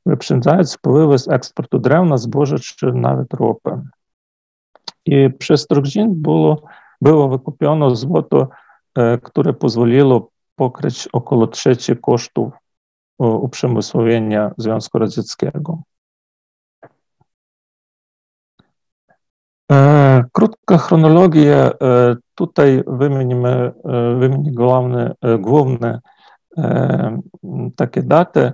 wyprzedzając 0.06 0.74
wpływy 0.78 1.20
z 1.20 1.28
eksportu 1.28 1.80
drewna, 1.80 2.18
zboża 2.18 2.56
czy 2.60 2.92
nawet 2.94 3.34
ropy. 3.34 3.82
I 5.06 5.30
przez 5.40 5.68
Trogzin 5.68 6.22
było, 6.22 6.62
było 7.02 7.30
wykupiono 7.30 7.96
złoto, 7.96 8.48
które 9.24 9.54
pozwoliło 9.54 10.30
pokryć 10.60 11.08
około 11.08 11.48
trzeciej 11.48 11.98
kosztów 11.98 12.54
uprzemysłowienia 13.20 14.52
Związku 14.58 15.00
Radzieckiego. 15.00 15.82
Krótka 20.32 20.78
chronologia. 20.78 21.72
Tutaj 22.36 22.84
wymienimy, 22.88 23.74
wymienię 24.20 24.52
główne, 24.52 25.16
główne 25.40 26.00
takie 27.76 28.04
daty. 28.04 28.52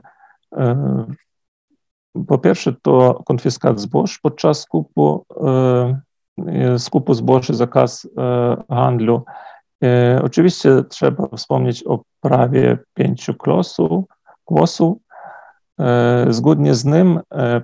Po 2.27 2.37
pierwsze, 2.37 2.73
to 2.81 3.23
konfiskat 3.25 3.79
zboż 3.79 4.19
podczas 4.19 4.59
skupu, 4.59 5.25
skupu 6.77 7.13
zboży, 7.13 7.53
zakaz 7.53 8.07
handlu. 8.69 9.25
Oczywiście 10.23 10.83
trzeba 10.89 11.27
wspomnieć 11.38 11.83
o 11.88 12.03
prawie 12.21 12.77
pięciu 12.93 13.33
głosów, 14.47 14.95
Zgodnie 16.29 16.75
z 16.75 16.85
nim 16.85 17.19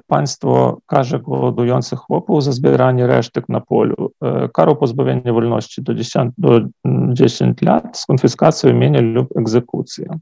państwo 0.08 0.78
karze 0.86 1.20
głodujących 1.20 2.00
chłopów 2.00 2.44
za 2.44 2.52
zbieranie 2.52 3.08
resztek 3.08 3.50
na 3.50 3.62
polu, 3.62 4.12
karą 4.54 4.76
pozbawienia 4.76 5.34
wolności 5.34 5.82
do 5.84 5.94
10, 5.94 6.34
do 6.38 6.60
10 7.14 7.62
lat 7.62 7.98
z 7.98 8.06
konfiskacją 8.06 8.70
imienia 8.70 9.02
lub 9.02 9.38
egzekucją. 9.38 10.20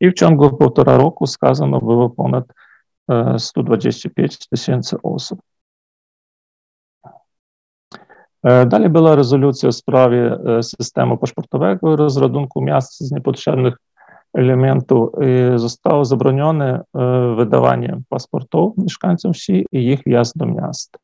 I 0.00 0.10
w 0.10 0.14
ciągu 0.14 0.56
półtora 0.56 0.96
roku 0.96 1.26
skazano 1.26 1.78
było 1.78 2.10
ponad 2.10 2.44
125 3.38 4.48
tysięcy 4.48 4.96
osób. 5.02 5.40
Dalej 8.44 8.88
była 8.88 9.14
rezolucja 9.14 9.70
w 9.70 9.74
sprawie 9.74 10.38
systemu 10.62 11.16
paszportowego 11.18 11.92
i 11.92 11.96
rozrodunku 11.96 12.62
miast 12.62 13.00
z 13.00 13.12
niepotrzebnych 13.12 13.76
elementu 14.34 15.12
zostało 15.56 16.04
zabronione 16.04 16.84
wydawanie 17.36 18.00
paszportów 18.08 18.78
mieszkańcom 18.78 19.32
wsi 19.32 19.66
i 19.72 19.86
ich 19.86 20.00
wjazd 20.06 20.36
do 20.36 20.46
miast. 20.46 20.98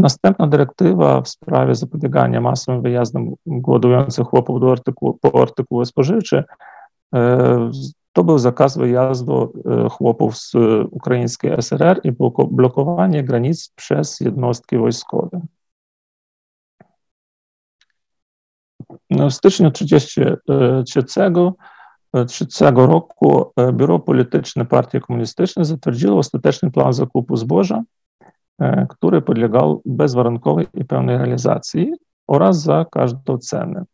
Następna 0.00 0.46
dyrektywa 0.46 1.20
w 1.20 1.28
sprawie 1.28 1.74
zapobiegania 1.74 2.40
masowym 2.40 2.82
wyjazdom 2.82 3.34
głodujących 3.46 4.26
chłopów 4.26 4.60
do 4.60 4.72
artykułu, 4.72 5.18
po 5.20 5.42
artykuły 5.42 5.86
spożywcze 5.86 6.44
to 8.12 8.24
był 8.24 8.38
zakaz 8.38 8.78
wyjazdu 8.78 9.52
chłopów 9.90 10.36
z 10.36 10.54
ukraińskiej 10.90 11.62
SRR 11.62 12.00
i 12.04 12.12
blokowanie 12.50 13.24
granic 13.24 13.72
przez 13.76 14.20
jednostki 14.20 14.78
wojskowe. 14.78 15.40
W 19.10 19.30
styczniu 19.30 19.70
1933 19.70 22.70
roku 22.74 23.52
Biuro 23.72 23.98
Polityczne 23.98 24.64
Partii 24.64 25.00
Komunistycznej 25.00 25.64
zatwierdziło 25.64 26.18
ostateczny 26.18 26.70
plan 26.70 26.92
zakupu 26.92 27.36
zboża, 27.36 27.82
który 28.88 29.22
podlegał 29.22 29.82
bezwarunkowej 29.84 30.66
i 30.74 30.84
pełnej 30.84 31.18
realizacji 31.18 31.92
oraz 32.26 32.62
za 32.62 32.86
każdą 32.92 33.38
cenę. 33.38 33.84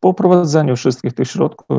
Po 0.00 0.12
wprowadzeniu 0.12 0.76
wszystkich 0.76 1.12
tych 1.12 1.28
środków 1.28 1.66
i 1.70 1.74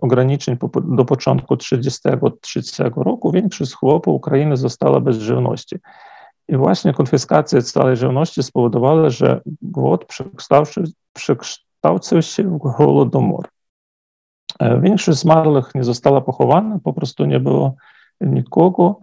ograniczeń 0.00 0.56
do 0.84 1.04
początku 1.04 1.56
1933 1.56 2.90
roku 2.96 3.32
większość 3.32 3.72
chłopów 3.72 4.14
Ukrainy 4.14 4.56
została 4.56 5.00
bez 5.00 5.16
żywności. 5.16 5.76
I 6.48 6.56
właśnie 6.56 6.92
konfiskacja 6.92 7.62
całej 7.62 7.96
żywności 7.96 8.42
spowodowała, 8.42 9.10
że 9.10 9.40
głód 9.62 10.06
przekształcił 11.12 12.22
się 12.22 12.42
w 12.42 12.56
głodomor. 12.56 13.48
Większość 14.80 15.18
zmarłych 15.18 15.74
nie 15.74 15.84
została 15.84 16.20
pochowana, 16.20 16.78
po 16.84 16.92
prostu 16.92 17.24
nie 17.24 17.40
było 17.40 17.74
nikogo. 18.20 18.98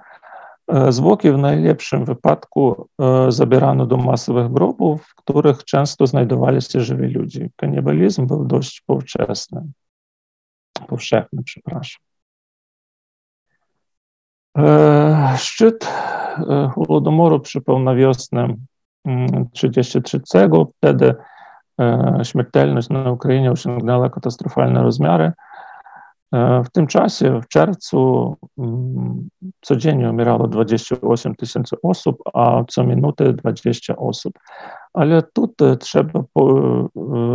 Zwłoki 0.89 1.32
w 1.32 1.38
najlepszym 1.38 2.06
wypadku 2.06 2.89
zabierano 3.29 3.86
do 3.86 3.97
masowych 3.97 4.51
grobów, 4.51 5.03
w 5.03 5.15
których 5.15 5.63
często 5.63 6.08
znajdowali 6.08 6.62
się 6.62 6.82
żywi 6.82 7.08
ludzie. 7.08 7.49
Kanibalizm 7.56 8.27
był 8.27 8.45
dość 8.45 8.82
powszechny. 8.82 9.67
Powszechny, 10.88 11.43
przepraszam. 11.43 12.02
Szczyt 15.37 15.93
Holodomoru 16.75 17.39
przypał 17.39 17.79
na 17.79 17.95
wiosnę 17.95 18.47
1933. 19.53 20.49
Wtedy 20.77 21.15
śmiertelność 22.23 22.89
na 22.89 23.11
Ukrainie 23.11 23.51
osiągnęła 23.51 24.09
katastrofalne 24.09 24.83
rozmiary. 24.83 25.31
W 26.65 26.69
tym 26.73 26.87
czasie, 26.87 27.41
w 27.41 27.47
czerwcu, 27.47 28.35
codziennie 29.61 30.09
umierało 30.09 30.47
28 30.47 31.35
tysięcy 31.35 31.75
osób, 31.83 32.17
a 32.33 32.63
co 32.67 32.83
minutę 32.83 33.33
20 33.33 33.95
osób. 33.95 34.39
Ale 34.93 35.23
tutaj 35.33 35.77
trzeba 35.77 36.23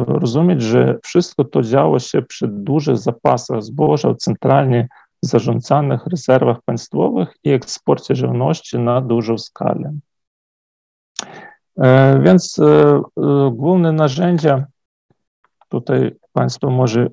rozumieć, 0.06 0.62
że 0.62 0.98
wszystko 1.02 1.44
to 1.44 1.62
działo 1.62 1.98
się 1.98 2.22
przy 2.22 2.48
dużych 2.48 2.96
zapasach 2.96 3.62
zboża, 3.62 4.14
centralnie 4.14 4.88
zarządzanych 5.22 6.06
rezerwach 6.06 6.62
państwowych 6.64 7.36
i 7.44 7.50
eksporcie 7.50 8.14
żywności 8.14 8.78
na 8.78 9.00
dużą 9.00 9.38
skalę. 9.38 9.92
Więc 12.22 12.60
główne 13.52 13.92
narzędzia, 13.92 14.66
tutaj 15.68 16.16
Państwo 16.32 16.70
może 16.70 17.06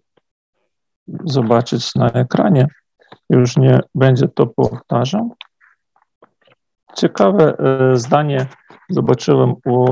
zobaczyć 1.23 1.95
na 1.95 2.09
ekranie, 2.09 2.67
już 3.29 3.57
nie 3.57 3.79
będzie 3.95 4.27
to 4.27 4.47
powtarzał. 4.47 5.35
Ciekawe 6.95 7.57
zdanie 7.93 8.47
zobaczyłem 8.89 9.55
u 9.65 9.85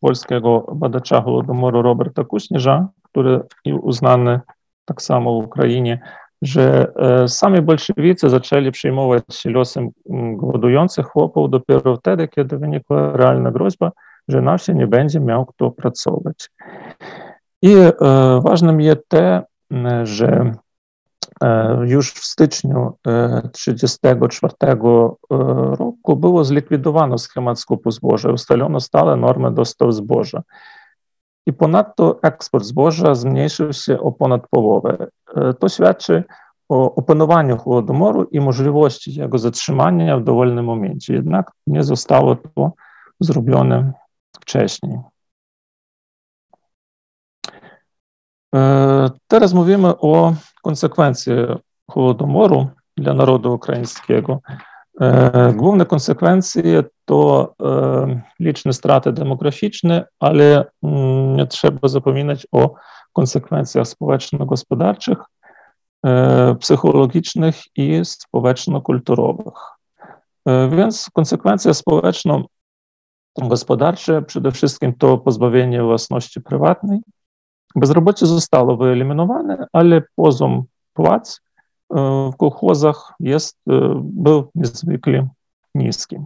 polskiego 0.00 0.66
badacza 0.74 1.22
Holodomoru 1.22 1.82
Roberta 1.82 2.24
Kuśnierza, 2.24 2.88
który 3.02 3.40
uznany 3.82 4.40
tak 4.84 5.02
samo 5.02 5.40
w 5.40 5.44
Ukrainie, 5.44 6.00
że 6.42 6.92
sami 7.26 7.62
bolszewicy 7.62 8.30
zaczęli 8.30 8.70
przejmować 8.72 9.24
się 9.30 9.50
losem 9.50 9.90
głodujących 10.36 11.06
chłopów 11.06 11.50
dopiero 11.50 11.96
wtedy, 11.96 12.28
kiedy 12.28 12.58
wynikła 12.58 13.16
realna 13.16 13.50
groźba, 13.50 13.92
że 14.28 14.42
na 14.42 14.58
wsi 14.58 14.74
nie 14.74 14.86
będzie 14.86 15.20
miał 15.20 15.46
kto 15.46 15.70
pracować. 15.70 16.50
I 17.62 17.74
ważnym 18.40 18.80
jest 18.80 19.08
to, 19.08 19.42
że 20.02 20.54
już 21.82 22.12
w 22.12 22.24
styczniu 22.24 22.92
1934 23.52 24.54
roku 25.78 26.16
było 26.16 26.44
zlikwidowano 26.44 27.18
schemat 27.18 27.58
skupu 27.58 27.90
zboża, 27.90 28.32
ustalono 28.32 28.80
stale 28.80 29.16
normy 29.16 29.50
dostaw 29.50 29.92
zboża. 29.92 30.42
I 31.46 31.52
ponadto 31.52 32.18
eksport 32.22 32.64
zboża 32.64 33.14
zmniejszył 33.14 33.72
się 33.72 34.00
o 34.00 34.12
ponad 34.12 34.42
połowę. 34.50 35.06
To 35.58 35.68
świadczy 35.68 36.24
o 36.68 36.94
opanowaniu 36.94 37.58
Chłodomoru 37.58 38.24
i 38.24 38.40
możliwości 38.40 39.14
jego 39.14 39.38
zatrzymania 39.38 40.18
w 40.18 40.24
dowolnym 40.24 40.64
momencie. 40.64 41.14
Jednak 41.14 41.50
nie 41.66 41.82
zostało 41.82 42.36
to 42.36 42.72
zrobione 43.20 43.92
wcześniej. 44.36 44.98
Teraz 49.26 49.54
mówimy 49.54 49.88
o 49.88 50.34
konsekwencjach 50.62 51.58
Chłodomoru 51.90 52.66
dla 52.96 53.14
narodu 53.14 53.54
ukraińskiego. 53.54 54.40
Główne 55.54 55.86
konsekwencje 55.86 56.84
to 57.04 57.54
liczne 58.40 58.72
straty 58.72 59.12
demograficzne, 59.12 60.04
ale 60.20 60.64
nie 61.36 61.46
trzeba 61.46 61.88
zapominać 61.88 62.46
o 62.52 62.74
konsekwencjach 63.12 63.88
społeczno-gospodarczych, 63.88 65.18
psychologicznych 66.58 67.56
i 67.76 68.00
społeczno-kulturowych. 68.04 69.54
Więc 70.70 71.10
konsekwencje 71.12 71.74
społeczno-gospodarcze 71.74 74.22
przede 74.22 74.52
wszystkim 74.52 74.94
to 74.94 75.18
pozbawienie 75.18 75.82
własności 75.82 76.40
prywatnej. 76.40 77.00
Bezrobocie 77.76 78.26
zostało 78.26 78.76
wyeliminowane, 78.76 79.66
ale 79.72 80.02
poziom 80.16 80.62
płac 80.92 81.40
w 82.32 82.36
kolchozach 82.38 83.12
jest, 83.20 83.58
był 83.94 84.50
niezwykle 84.54 85.28
niski. 85.74 86.16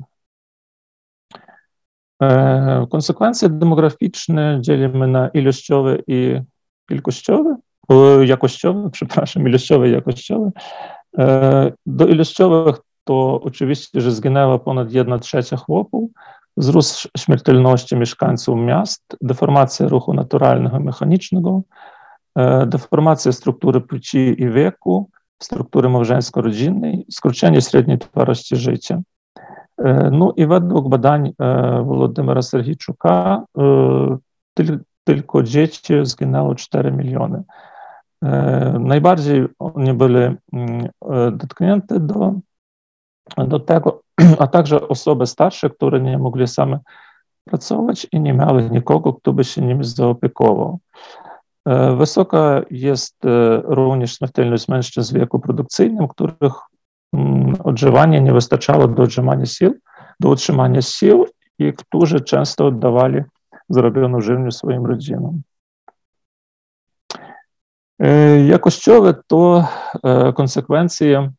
Konsekwencje 2.90 3.48
demograficzne 3.48 4.58
dzielimy 4.60 5.08
na 5.08 5.28
ilościowe 5.28 5.98
i 6.06 6.40
jakościowe, 6.90 7.56
jakościowe, 8.24 8.90
przepraszam, 8.96 9.48
ilościowe 9.48 9.88
i 9.88 9.92
jakościowe. 9.92 10.50
Do 11.86 12.06
ilościowych 12.06 12.76
to 13.04 13.40
oczywiście, 13.42 14.00
że 14.00 14.12
zginęła 14.12 14.58
ponad 14.58 14.92
1 14.92 15.20
trzecia 15.20 15.56
chłopów, 15.56 16.10
wzrost 16.56 17.08
śmiertelności 17.18 17.96
mieszkańców 17.96 18.58
miast, 18.58 19.16
deformacja 19.20 19.88
ruchu 19.88 20.14
naturalnego 20.14 20.78
i 20.78 20.84
mechanicznego, 20.84 21.62
deformacja 22.66 23.32
struktury 23.32 23.80
płci 23.80 24.42
i 24.42 24.50
wieku, 24.50 25.10
struktury 25.42 25.88
małżeńsko-rodzinnej, 25.88 27.06
skrócenie 27.10 27.62
średniej 27.62 27.98
trwałości 27.98 28.56
życia. 28.56 29.00
No 30.11 30.33
i 30.35 30.45
według 30.45 30.89
badań 30.89 31.33
Володимира 31.83 32.41
Сергійчука 32.41 33.43
tylko 35.03 35.43
dzieci 35.43 35.93
zginęło 36.03 36.55
4 36.55 36.91
miliony. 36.91 37.43
Najbardziej 38.79 39.47
oni 39.59 39.93
byli 39.93 40.37
dotknięte 41.31 41.99
do, 41.99 42.33
do 43.37 43.59
tego, 43.59 44.01
a 44.39 44.47
także 44.47 44.87
osoby 44.87 45.27
starsze, 45.27 45.69
które 45.69 46.01
nie 46.01 46.17
mogli 46.17 46.47
same 46.47 46.79
pracować 47.45 48.07
i 48.11 48.19
nie 48.19 48.33
miały 48.33 48.69
nikogo, 48.69 49.13
kto 49.13 49.33
by 49.33 49.43
się 49.43 49.61
nimi 49.61 49.83
zaopiekował. 49.83 50.79
Wysoka 51.97 52.61
jest 52.71 53.15
również 53.63 54.17
śmiertelność 54.17 54.67
mężczyzn 54.67 55.15
w 55.15 55.19
wieku 55.19 55.39
produkcyjnym, 55.39 56.07
których 56.07 56.53
do 57.12 59.02
utrzymania 59.02 59.46
sił, 59.46 59.74
do 60.20 60.28
utrzymania 60.28 60.82
sił 60.82 61.26
i 61.58 61.72
którzy 61.72 62.20
często 62.20 62.66
oddawali 62.66 63.20
zarobioną 63.68 64.20
żywność 64.20 64.56
swoim 64.56 64.86
rodzinom. 64.86 65.42
Jakościowe 68.46 69.14
to 69.26 69.68
konsekwencje 70.34 71.30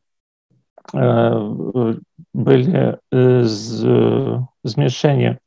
byli 2.33 2.73
z, 3.43 3.85
zmniejszenie 4.63 5.37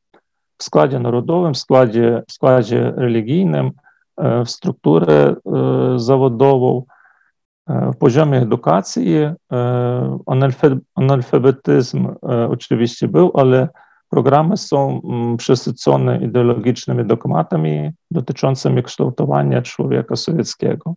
w 0.59 0.65
składzie 0.65 0.99
narodowym, 0.99 1.55
w 1.55 1.59
składzie, 1.59 2.23
w 2.29 2.33
składzie 2.33 2.93
religijnym, 2.97 3.71
w 4.19 4.51
strukturę 4.51 5.35
zawodową, 5.97 6.85
W 7.93 7.97
poziomie 7.97 8.39
edukacji 8.39 9.17
analfabetyzm 10.95 12.09
oczywiście 12.51 13.09
był, 13.09 13.33
ale 13.35 13.69
programy 14.09 14.57
są 14.57 15.01
przesycone 15.37 16.19
ideologicznymi 16.19 17.05
dogmatami 17.05 17.91
dotyczącymi 18.11 18.83
kształtowania 18.83 19.63
człowieka 19.63 20.17
sowieckiego. 20.17 20.95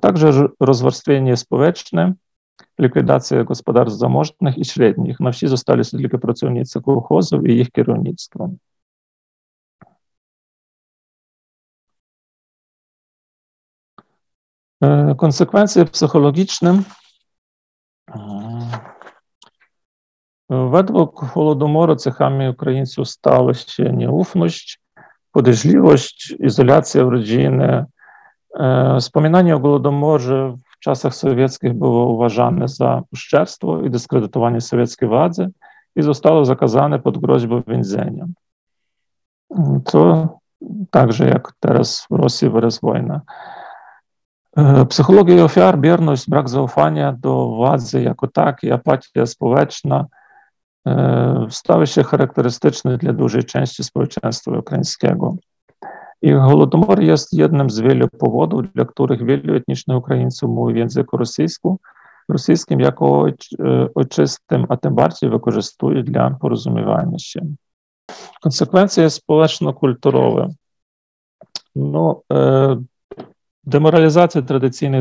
Także 0.00 0.46
rozwarstwienie 0.60 1.36
społeczne, 1.36 2.12
likwidacja 2.78 3.44
gospodarstw 3.44 3.98
zamożnych 3.98 4.58
i 4.58 4.64
średnich. 4.64 5.20
Na 5.20 5.32
wsi 5.32 5.48
zostali 5.48 5.84
tylko 5.84 6.18
pracownicy 6.18 6.80
kołchozów 6.80 7.46
i 7.46 7.60
ich 7.60 7.70
kierownictwo. 7.70 8.48
Konsekwencje 15.16 15.84
psychologiczne 15.84 16.82
Według 20.70 21.24
Holodomoru 21.24 21.96
cechami 21.96 22.48
Ukraińców 22.48 23.08
stały 23.08 23.54
się 23.54 23.84
nieufność, 23.84 24.80
podejrzliwość, 25.32 26.34
izolacja 26.40 27.02
rodziny. 27.02 27.84
Wspominanie 28.98 29.56
o 29.56 29.58
Głodomorze 29.58 30.56
w 30.76 30.78
czasach 30.78 31.14
sowieckich 31.14 31.74
było 31.74 32.06
uważane 32.06 32.68
za 32.68 33.02
oszczerstwo 33.12 33.82
i 33.82 33.90
dyskredytowanie 33.90 34.60
sowieckiej 34.60 35.08
władzy 35.08 35.50
i 35.96 36.02
zostało 36.02 36.44
zakazane 36.44 36.98
pod 36.98 37.18
groźbą 37.18 37.62
więzienia. 37.66 38.26
To 39.84 40.28
także 40.90 41.28
jak 41.28 41.52
teraz 41.60 42.06
w 42.10 42.14
Rosji 42.14 42.50
wyraz 42.50 42.80
wojna. 42.80 43.20
Brak 46.28 46.48
zaufania 46.48 47.12
do 47.12 47.48
władzy 47.48 48.02
jako 48.02 48.28
takiej, 48.28 48.72
apatia 48.72 49.26
społeczna 49.26 50.06
stały 51.50 51.86
się 51.86 52.02
charakterystyczne 52.02 52.98
dla 52.98 53.12
dużej 53.12 53.44
części 53.44 53.84
społeczeństwa 53.84 54.58
ukraińskiego. 54.58 55.34
I 56.22 56.32
Holodomor 56.32 57.02
jest 57.02 57.32
jednym 57.32 57.70
z 57.70 57.80
wielu 57.80 58.08
powodów, 58.08 58.72
dla 58.74 58.84
których 58.84 59.26
wielu 59.26 59.54
etnicznych 59.54 59.96
Ukraińców 59.96 60.50
mówi 60.50 60.74
w 60.74 60.76
języku 60.76 61.16
rosyjsku, 61.16 61.80
rosyjskim 62.28 62.80
jako 62.80 63.26
ojczystym, 63.94 64.66
a 64.68 64.76
tym 64.76 64.94
bardziej 64.94 65.30
wykorzystuje 65.30 66.02
dla 66.02 66.30
porozumiewania 66.30 67.18
się. 67.18 67.40
Konsekwencje 68.42 69.10
społeczno-kulturowe. 69.10 70.48
No, 71.76 72.22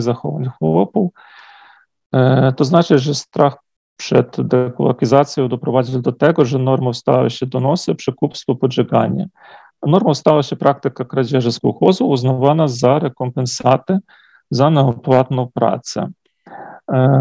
zachowań 0.02 0.50
chłopów, 0.60 1.12
to 2.56 2.66
znaczy, 2.66 3.00
że 3.00 3.16
strach 3.16 3.58
przed 3.98 4.42
dekolokizacją 4.42 5.48
doprowadził 5.48 6.02
do 6.02 6.12
tego, 6.12 6.46
że 6.46 6.60
normą 6.60 6.94
stały 6.94 7.30
się 7.30 7.46
donosy, 7.46 7.96
przekupstwo, 7.96 8.56
podżeganie. 8.56 9.28
Normą 9.88 10.14
stała 10.14 10.44
się 10.44 10.56
praktyka 10.56 11.06
kradzieży 11.06 11.52
z 11.52 11.60
kołchozu, 11.60 12.10
uznawana 12.10 12.68
za 12.68 13.00
rekompensaty 13.00 14.00
za 14.50 14.70
nieopłatną 14.70 15.48
pracę. 15.54 16.10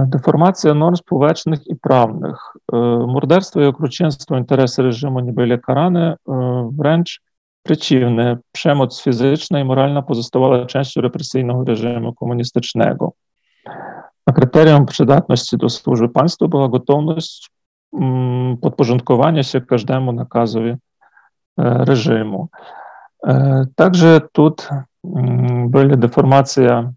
Deformacja 0.06 0.74
norm 0.74 0.96
społecznych 0.96 1.66
i 1.66 1.76
prawnych. 1.76 2.36
Morderstwo 3.08 3.60
i 3.60 3.66
okrucieństwo 3.66 4.36
interesy 4.36 4.82
reżimu 4.82 5.20
nie 5.20 5.32
były 5.32 5.58
karane, 5.58 6.16
wręcz 6.72 7.20
przeciwnie, 7.62 8.38
przemoc 8.52 9.02
fizyczna 9.02 9.60
i 9.60 9.64
moralna 9.64 10.02
pozostawała 10.02 10.66
częścią 10.66 11.00
represyjnego 11.00 11.64
reżimu 11.64 12.12
komunistycznego. 12.12 13.12
A 14.26 14.32
kryterium 14.32 14.86
przydatności 14.86 15.56
do 15.56 15.68
służby 15.68 16.08
państwu 16.08 16.48
była 16.48 16.68
gotowość 16.68 17.50
podporządkowania 18.60 19.42
się 19.42 19.60
każdemu 19.60 20.12
nakazowi 20.12 20.74
reżimu. 21.58 22.48
Także 23.74 24.20
tu 24.32 24.54
były 25.66 25.96
deformacja 25.96 26.92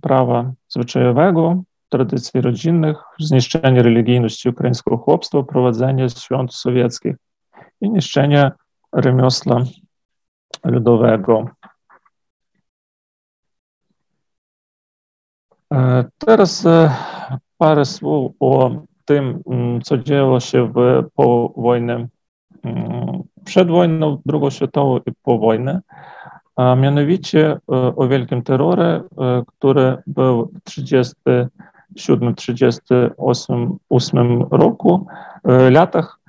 prawa 0.00 0.52
zwyczajowego, 0.68 1.62
tradycji 1.88 2.40
rodzinnych, 2.40 2.96
zniszczenie 3.20 3.82
religijności 3.82 4.48
ukraińskiego 4.48 4.96
chłopstwa, 4.96 5.42
prowadzenie 5.42 6.08
świąt 6.10 6.54
sowieckich 6.54 7.16
i 7.80 7.90
niszczenie 7.90 8.50
rzemiosła 8.92 9.62
ludowego. 10.64 11.44
Teraz 16.18 16.64
parę 17.58 17.84
słów 17.84 18.32
o 18.40 18.70
tym, 19.04 19.42
co 19.82 19.98
działo 19.98 20.40
się 20.40 20.72
w, 20.72 21.02
po 21.14 21.52
wojnie, 21.56 22.08
przed 23.44 23.68
wojną 23.68 24.18
drugą 24.26 24.50
światową 24.50 24.98
i 24.98 25.12
po 25.22 25.38
wojnie, 25.38 25.80
a 26.56 26.74
mianowicie 26.74 27.58
o 27.96 28.08
wielkim 28.08 28.42
terrorze, 28.42 29.02
który 29.46 29.96
był 30.06 30.46
w 30.46 30.60
1937-1938 31.96 34.46
roku, 34.50 35.06
latach 35.70 36.20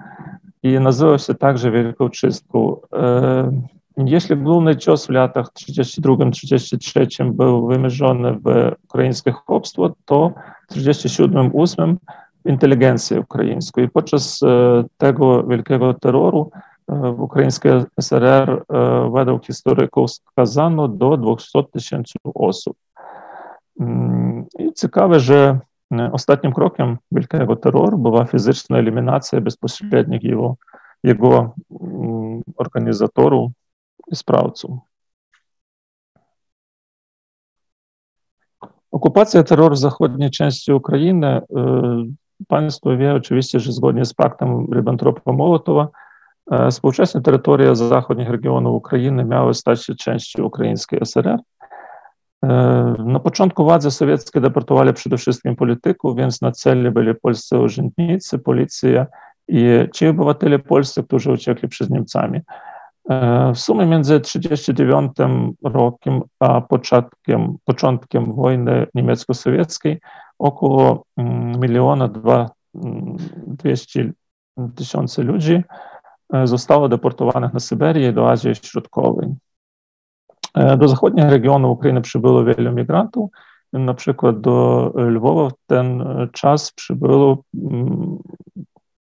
i 0.64 0.80
nazywał 0.80 1.20
się 1.20 1.36
także 1.36 1.72
Wielką 1.72 2.10
Czystką. 2.10 2.78
Główny 4.38 4.76
cios 4.76 5.08
w 5.08 5.10
latach 5.10 5.48
32-33 5.48 7.32
był 7.32 7.68
wymierzony 7.68 8.34
w 8.34 8.72
ukraińskie 8.84 9.32
chłopstwo, 9.32 9.92
to 10.06 10.34
w 10.70 10.74
37-8 10.74 11.96
w 12.46 12.50
inteligencję 12.50 13.20
ukraińską. 13.20 13.82
I 13.82 13.90
podczas 13.90 14.40
tego 14.98 15.44
wielkiego 15.44 15.94
terroru 15.94 16.52
w 16.88 17.22
ukraińskiej 17.22 17.72
SRR 18.02 18.66
według 19.14 19.46
historyków 19.46 20.12
skazano 20.12 20.88
do 20.88 21.18
200 21.18 21.64
tysięcy 21.64 22.14
osób. 22.36 22.78
I 24.60 24.74
ciekawe, 24.76 25.20
że 25.20 25.60
ostatnim 26.12 26.54
krokiem 26.54 26.98
wielkiego 27.12 27.56
terroru 27.56 27.98
była 27.98 28.26
fizyczna 28.26 28.78
eliminacja 28.78 29.42
bezpośrednich 29.42 30.24
jego, 30.24 30.56
jego 31.04 31.54
organizatorów, 32.58 33.52
sprawców. 34.14 34.80
Okupacja 38.92 39.44
terroru 39.44 39.76
w 39.76 39.80
zachodniej 39.80 40.30
części 40.30 40.74
Ukrainy, 40.74 41.42
państwo 42.48 42.98
wie 42.98 43.14
oczywiście, 43.14 43.60
że 43.60 43.72
zgodnie 43.72 44.06
z 44.06 44.14
paktem 44.14 44.68
Ribbentropa-Mołotowa 44.68 45.88
współczesne 46.72 47.22
terytoria 47.22 47.76
zachodnich 47.76 48.30
regionów 48.30 48.76
Ukrainy 48.76 49.26
miały 49.26 49.54
stać 49.54 49.86
się 49.86 49.96
częścią 49.96 50.44
ukraińskiej 50.44 51.00
SRR. 51.06 51.40
Na 53.06 53.20
początku 53.20 53.64
władze 53.64 53.92
sowieckie 53.92 54.42
deportowali 54.42 54.94
przede 54.94 55.18
wszystkim 55.18 55.56
polityków, 55.56 56.18
więc 56.18 56.42
na 56.42 56.52
celi 56.52 56.92
byli 56.92 57.16
polscy 57.16 57.60
urzędnicy, 57.60 58.40
policja 58.40 59.08
i 59.48 59.66
ci 59.94 60.08
obywatele 60.08 60.60
polscy, 60.60 61.04
którzy 61.04 61.32
uciekli 61.32 61.70
przed 61.70 61.90
Niemcami. 61.90 62.42
W 63.56 63.60
sumie 63.60 63.86
między 63.86 64.20
1939 64.20 65.12
rokiem 65.64 66.22
a 66.40 66.62
początkiem, 66.62 67.58
początkiem 67.66 68.36
wojny 68.36 68.88
niemiecko-sowieckiej 68.96 70.00
około 70.40 71.04
miliona 71.60 72.10
dwieście 73.48 74.14
tysięcy 74.76 75.24
ludzi 75.24 75.64
zostało 76.44 76.90
deportowanych 76.90 77.54
na 77.54 77.60
Syberię 77.60 78.10
i 78.10 78.14
do 78.14 78.30
Azji 78.30 78.56
Środkowej. 78.56 79.34
Do 80.78 80.88
zachodnich 80.88 81.30
regionów 81.30 81.78
Ukrainy 81.78 82.02
przybyło 82.02 82.44
wielu 82.44 82.72
migrantów, 82.72 83.30
na 83.74 83.94
przykład 83.94 84.42
do 84.42 84.92
Lwowa 84.96 85.50
w 85.50 85.54
ten 85.68 86.04
czas 86.32 86.72
przybyło 86.72 87.44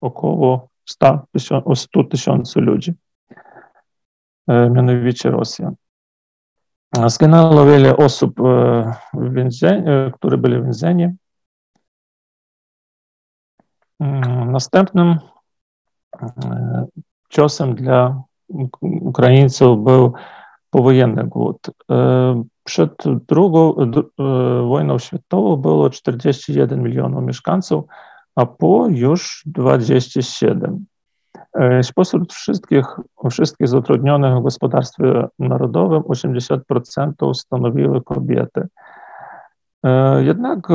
około 0.02 0.67
100 0.86 2.04
tysięcy 2.10 2.62
ludzi 2.62 2.93
mianowicie 4.47 5.31
Rosja. 5.31 5.71
Zginęło 7.07 7.65
wiele 7.65 7.97
osób, 7.97 8.39
w 9.13 9.33
więzieniu, 9.33 9.86
które 10.13 10.38
byli 10.38 10.62
w 10.62 10.63
więzieniu. 10.63 11.15
Następnym 14.45 15.15
ciosem 17.29 17.75
dla 17.75 18.23
Ukraińców 18.81 19.83
był 19.83 20.13
powojenny 20.69 21.23
głód. 21.23 21.60
Przed 22.63 22.93
drugą 23.27 23.75
wojną 24.67 24.99
światową 24.99 25.55
było 25.55 25.89
41 25.89 26.83
milionów 26.83 27.23
mieszkańców, 27.23 27.86
a 28.36 28.45
po 28.45 28.88
już 28.89 29.43
27. 29.45 30.86
Spośród 31.81 32.33
wszystkich, 32.33 32.85
wszystkich 33.29 33.67
zatrudnionych 33.67 34.35
w 34.35 34.43
gospodarstwie 34.43 35.27
narodowym 35.39 36.01
80% 36.01 37.33
stanowiły 37.33 38.01
kobiety. 38.01 38.67
Jednak 40.19 40.67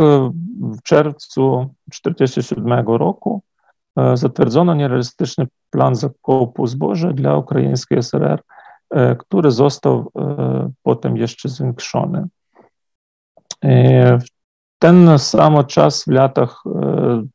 w 0.58 0.82
czerwcu 0.82 1.74
1947 1.90 2.86
roku 2.86 3.42
zatwierdzono 4.14 4.74
nierealistyczny 4.74 5.46
plan 5.70 5.94
zakupu 5.94 6.66
zboża 6.66 7.12
dla 7.12 7.36
ukraińskiej 7.36 8.02
SRR, 8.02 8.42
który 9.18 9.50
został 9.50 10.10
potem 10.82 11.16
jeszcze 11.16 11.48
zwiększony. 11.48 12.26
W 14.20 14.26
ten 14.78 15.18
sam 15.18 15.64
czas 15.64 16.04
w 16.04 16.10
latach 16.10 16.62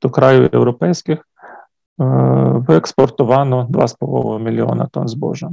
do 0.01 0.09
krajów 0.09 0.53
europejskich 0.53 1.23
wyeksportowano 2.67 3.67
2,5 3.71 4.41
miliona 4.41 4.87
ton 4.91 5.07
zboża. 5.07 5.49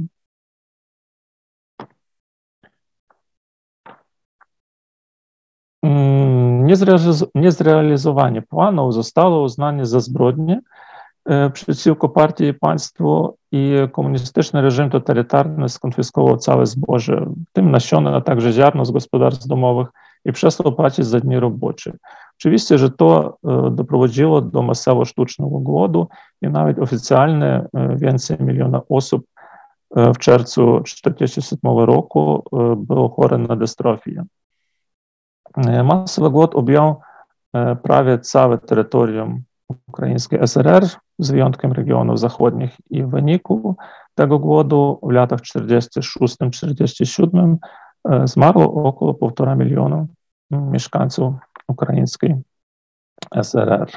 Niezrealizowanie 7.35 8.41
planu 8.41 8.91
zostało 8.91 9.43
uznane 9.43 9.85
za 9.85 9.99
zbrodnię 9.99 10.59
przeciwko 11.53 12.09
partii 12.09 12.43
i 12.45 12.53
państwu 12.53 13.37
i 13.51 13.75
komunistyczny 13.91 14.61
reżim 14.61 14.89
totalitarny 14.89 15.69
skonfiskował 15.69 16.37
całe 16.37 16.65
zboże, 16.65 17.25
w 17.49 17.53
tym 17.53 17.71
nasiona, 17.71 18.15
a 18.15 18.21
także 18.21 18.51
ziarno 18.51 18.85
z 18.85 18.91
gospodarstw 18.91 19.47
domowych 19.47 19.87
przestał 20.33 20.71
płacić 20.71 21.05
za 21.05 21.19
dni 21.19 21.39
robocze. 21.39 21.93
Oczywiście, 22.37 22.77
że 22.77 22.89
to 22.89 23.37
doprowadziło 23.71 24.41
do 24.41 24.61
masowego 24.61 25.05
sztucznego 25.05 25.59
głodu 25.59 26.07
i 26.41 26.47
nawet 26.47 26.79
oficjalnie 26.79 27.65
więcej 27.95 28.37
miliona 28.39 28.81
osób 28.89 29.25
w 29.91 30.17
czerwcu 30.17 30.81
1947 30.83 31.79
roku 31.79 32.43
było 32.77 33.09
chore 33.09 33.37
na 33.37 33.55
dystrofię. 33.55 34.23
Masowy 35.83 36.29
głód 36.29 36.55
objął 36.55 36.99
prawie 37.83 38.19
całe 38.19 38.57
terytorium 38.57 39.43
ukraińskiej 39.87 40.47
SRR, 40.47 40.85
z 41.19 41.31
wyjątkiem 41.31 41.71
regionów 41.71 42.19
zachodnich 42.19 42.77
i 42.89 43.03
w 43.03 43.09
wyniku 43.09 43.75
tego 44.15 44.39
głodu 44.39 44.99
w 45.03 45.11
latach 45.11 45.39
46-47 45.39 47.55
zmarło 48.25 48.83
około 48.83 49.13
1,5 49.13 49.57
miliona 49.57 50.05
ukraińskiej 51.67 52.35
SRR. 53.43 53.91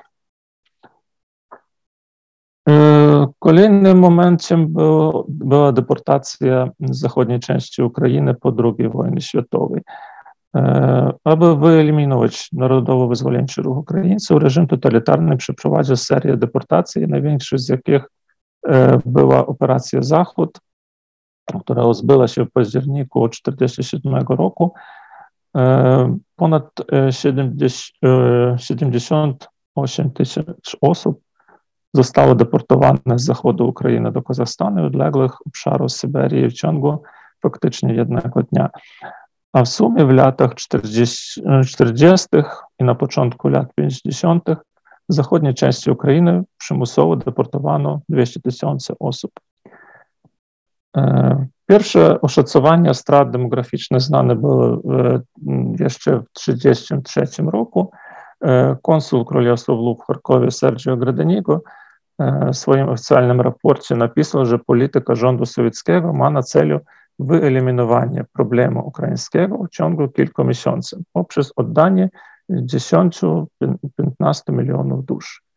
Kolejnym 3.39 3.99
momentem 3.99 4.73
było, 4.73 5.27
była 5.29 5.73
deportacja 5.73 6.69
z 6.81 6.99
zachodniej 6.99 7.41
części 7.41 7.83
Ukrainy 7.83 8.35
po 8.35 8.55
II 8.65 8.89
wojnie 8.89 9.21
światowej. 9.21 9.83
Aby 11.25 11.57
wyeliminować 11.57 12.49
Narodowo-Wyzwoleńczy 12.53 13.63
Ruch 13.63 13.79
Ukraińców, 13.79 14.43
reżim 14.43 14.67
totalitarny 14.67 15.37
przeprowadził 15.37 15.97
serię 15.97 16.37
deportacji, 16.37 17.09
największą 17.09 17.59
z 17.59 17.69
jakich 17.69 18.03
była 19.07 19.47
operacja 19.47 20.03
Zachód, 20.03 20.59
która 21.61 21.83
odbyła 21.83 22.29
się 22.29 22.45
w 22.45 22.51
październiku 22.51 23.29
1947 23.29 24.37
roku. 24.37 24.73
Ponad 26.37 26.71
78 28.57 30.11
tysięcy 30.11 30.77
osób 30.81 31.21
zostało 31.95 32.35
deportowane 32.35 32.99
z 33.15 33.25
zachodu 33.25 33.69
Ukrainy 33.69 34.13
do 34.13 34.23
Kazachstanu 34.23 34.83
i 34.83 34.87
odległych 34.87 35.47
obszarów 35.47 35.93
Syberii 35.93 36.49
w 36.49 36.53
ciągu 36.53 37.03
faktycznie 37.43 37.95
jednego 37.95 38.43
dnia. 38.43 38.71
A 39.53 39.63
w 39.63 39.69
sumie 39.69 40.07
w 40.07 40.11
latach 40.11 40.55
40, 40.55 41.43
40. 41.67 42.29
i 42.79 42.85
na 42.85 42.95
początku 42.95 43.49
lat 43.49 43.75
50. 43.75 44.45
w 45.09 45.15
zachodniej 45.15 45.55
części 45.55 45.91
Ukrainy 45.91 46.43
przymusowo 46.59 47.17
deportowano 47.17 48.01
200 48.09 48.41
tysięcy 48.41 48.95
osób. 49.01 49.33
Pierwsze 51.69 52.21
oszacowania 52.21 52.95
strat 52.95 53.31
demograficznych 53.31 54.01
znane 54.01 54.37
były 54.37 54.79
jeszcze 55.81 56.21
w 56.21 56.33
1933 56.33 57.43
roku. 57.43 57.91
Konsul 58.83 59.25
Królestwa 59.25 59.73
w 59.73 60.07
Charkowie 60.07 60.51
Sergio 60.51 60.97
Gradenigo 60.97 61.63
w 62.19 62.57
swoim 62.57 62.89
oficjalnym 62.89 63.41
raporcie 63.41 63.95
napisał, 63.97 64.47
że 64.47 64.59
polityka 64.59 65.15
rządu 65.15 65.47
sowieckiego 65.47 66.13
ma 66.13 66.31
na 66.31 66.43
celu 66.43 66.81
wyeliminowanie 67.19 68.25
problemu 68.33 68.87
ukraińskiego 68.87 69.59
w 69.65 69.69
ciągu 69.69 70.09
kilku 70.09 70.45
miesięcy 70.45 71.03
poprzez 71.13 71.53
oddanie 71.57 72.11
10-15 72.51 73.43
milionów 74.49 75.05
dusz. 75.05 75.48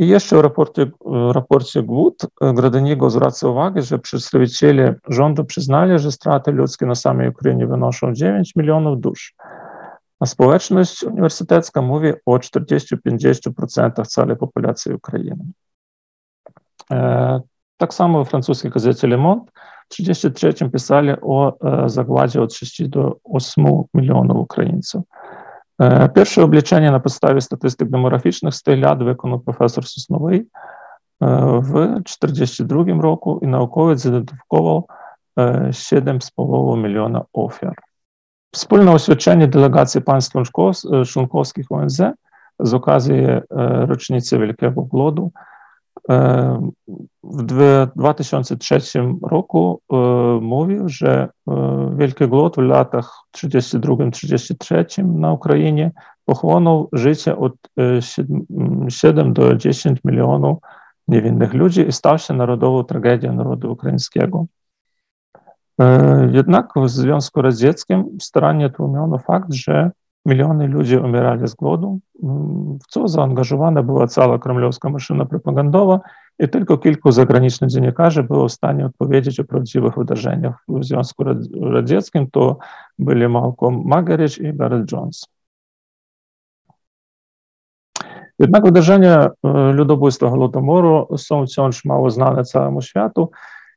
I 0.00 0.08
jeszcze 0.08 0.36
w 0.36 0.40
raporcie, 0.40 0.86
w 1.06 1.30
raporcie 1.30 1.82
GUT 1.82 2.26
Gradeniego 2.54 3.10
zwraca 3.10 3.48
uwagę, 3.48 3.82
że 3.82 3.98
przedstawiciele 3.98 4.94
rządu 5.08 5.44
przyznali, 5.44 5.98
że 5.98 6.12
straty 6.12 6.52
ludzkie 6.52 6.86
na 6.86 6.94
samej 6.94 7.28
Ukrainie 7.28 7.66
wynoszą 7.66 8.14
9 8.14 8.56
milionów 8.56 9.00
dusz. 9.00 9.34
A 10.20 10.26
społeczność 10.26 11.02
uniwersytecka 11.02 11.82
mówi 11.82 12.12
o 12.26 12.36
40-50% 12.36 14.06
całej 14.06 14.36
populacji 14.36 14.92
Ukrainy. 14.92 15.44
Tak 17.76 17.94
samo 17.94 18.24
w 18.24 18.28
francuskiej 18.28 18.70
gazecie 18.70 19.06
Le 19.06 19.16
Monde 19.16 19.50
w 19.88 19.96
1933 19.96 20.70
pisali 20.70 21.10
o 21.22 21.58
zagładzie 21.86 22.42
od 22.42 22.54
6 22.54 22.88
do 22.88 23.16
8 23.24 23.66
milionów 23.94 24.36
Ukraińców. 24.36 25.04
Е, 25.80 26.08
перше 26.08 26.42
облічення 26.42 26.90
на 26.90 27.00
підставі 27.00 27.40
статистик 27.40 27.88
демографічних 27.88 28.54
стигляд 28.54 29.02
виконав 29.02 29.44
професор 29.44 29.86
Сосновий 29.86 30.40
е, 30.40 30.46
в 31.20 31.76
1942 31.76 33.02
року 33.02 33.40
і 33.42 33.46
науковець 33.46 34.04
ідентифікував 34.04 34.84
7,5 35.36 36.74
е, 36.74 36.76
мільйона 36.76 37.24
офір. 37.32 37.72
Спільне 38.52 38.90
освячення 38.90 39.46
делегації 39.46 40.02
панських 40.02 40.42
Шунковських 41.04 41.66
ОНЗ 41.70 42.02
з 42.58 42.74
оказії 42.74 43.42
річниці 43.88 44.36
Великого 44.36 44.88
Глоду– 44.92 45.32
w 47.22 47.86
2003 47.96 48.80
roku 49.22 49.80
mówił, 50.40 50.88
że 50.88 51.28
Wielki 51.96 52.28
Głód 52.28 52.56
w 52.56 52.58
latach 52.58 53.12
32-33 53.36 55.04
na 55.04 55.32
Ukrainie 55.32 55.90
pochłonął 56.24 56.88
życie 56.92 57.36
od 57.36 57.52
7 58.88 59.32
do 59.32 59.56
10 59.56 60.00
milionów 60.04 60.58
niewinnych 61.08 61.54
ludzi 61.54 61.88
i 61.88 61.92
stał 61.92 62.18
się 62.18 62.34
narodową 62.34 62.84
tragedią 62.84 63.32
narodu 63.32 63.72
ukraińskiego. 63.72 64.46
Jednak 66.32 66.72
w 66.76 66.88
Związku 66.88 67.42
Radzieckim 67.42 68.04
starannie 68.20 68.70
tłumiono 68.70 69.18
fakt, 69.18 69.52
że 69.52 69.90
miliony 70.28 70.66
ludzi 70.66 70.96
umierali 70.96 71.48
z 71.48 71.54
głodu, 71.54 71.98
w 72.82 72.86
co 72.88 73.08
zaangażowana 73.08 73.82
była 73.82 74.06
cała 74.06 74.38
kremlowska 74.38 74.90
maszyna 74.90 75.24
propagandowa 75.24 76.00
i 76.38 76.48
tylko 76.48 76.78
kilku 76.78 77.12
zagranicznych 77.12 77.70
dziennikarzy 77.70 78.22
było 78.22 78.48
w 78.48 78.52
stanie 78.52 78.86
odpowiedzieć 78.86 79.40
o 79.40 79.44
prawdziwych 79.44 79.94
wydarzeniach 79.98 80.54
w 80.68 80.84
Związku 80.84 81.24
Radzieckim. 81.60 82.30
To 82.30 82.58
byli 82.98 83.28
Malcolm 83.28 83.82
Magerich 83.84 84.38
i 84.38 84.54
Gareth 84.54 84.92
Jones. 84.92 85.26
Jednak 88.38 88.64
wydarzenia 88.64 89.28
ludobójstwa 89.72 90.30
Holodomoru 90.30 91.16
są 91.16 91.46
wciąż 91.46 91.84
mało 91.84 92.10
znane 92.10 92.44
całemu 92.44 92.82
światu. 92.82 93.30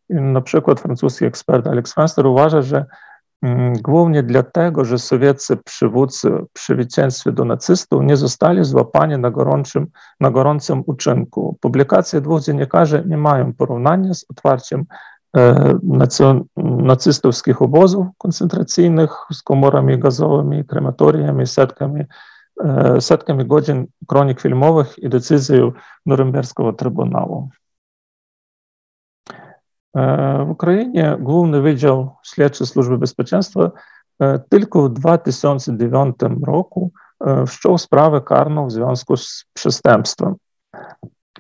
I 0.10 0.14
na 0.14 0.42
przykład 0.42 0.80
francuski 0.80 1.26
ekspert 1.26 1.68
Alex 1.68 1.94
Fenster 1.94 2.28
uważa, 2.28 2.62
że 2.62 2.86
głównie 3.82 4.24
dlatego, 4.24 4.86
że 4.86 5.00
sowieccy 5.00 5.58
przywódcy 5.58 6.30
przy 6.54 6.76
przywództwie 6.76 7.32
do 7.32 7.46
nacystów 7.46 8.04
nie 8.04 8.18
zostali 8.18 8.66
złapani 8.66 9.18
na 9.18 9.32
gorącym, 9.32 9.88
na 10.20 10.32
gorącym 10.32 10.84
uczynku. 10.86 11.58
Publikacje 11.62 12.22
dwóch 12.22 12.42
dziennikarzy 12.42 13.04
nie 13.08 13.18
mają 13.18 13.54
porównania 13.54 14.14
z 14.14 14.26
otwarciem 14.30 14.86
e, 15.38 15.74
nacystowskich 16.58 17.62
obozów 17.62 18.08
koncentracyjnych 18.18 19.12
z 19.32 19.42
komorami 19.42 20.00
gazowymi, 20.00 20.66
krematoriami, 20.66 21.48
setkami, 21.48 22.04
e, 22.64 23.02
setkami 23.02 23.46
godzin 23.46 23.88
kronik 24.08 24.42
filmowych 24.42 25.00
i 25.00 25.10
decyzją 25.10 25.72
Norymberskiego 26.06 26.74
Trybunału. 26.74 27.50
W 30.46 30.50
Ukrainie 30.50 31.18
Główny 31.20 31.62
Wydział 31.62 32.16
Śledczy 32.24 32.66
Służby 32.66 32.98
Bezpieczeństwa 32.98 33.72
tylko 34.50 34.84
w 34.84 34.94
2009 34.94 36.16
roku 36.48 36.92
wszczął 37.48 37.78
sprawę 37.78 38.22
karną 38.22 38.68
w 38.68 38.72
związku 38.72 39.18
z 39.18 39.46
przestępstwem. 39.54 40.36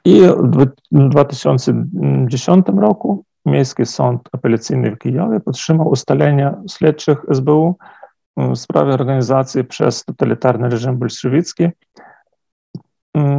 I 0.05 0.21
w 0.91 1.09
2010 1.09 2.65
roku 2.77 3.25
Miejski 3.45 3.85
Sąd 3.85 4.29
Apelacyjny 4.31 4.91
w 4.91 4.97
Kijowie 4.97 5.39
podtrzymał 5.39 5.87
ustalenia 5.87 6.61
śledczych 6.69 7.25
SBU, 7.31 7.77
w 8.37 8.55
sprawie 8.55 8.93
organizacji 8.93 9.63
przez 9.63 10.05
totalitarny 10.05 10.69
reżim 10.69 10.97
bolszewicki 10.97 11.69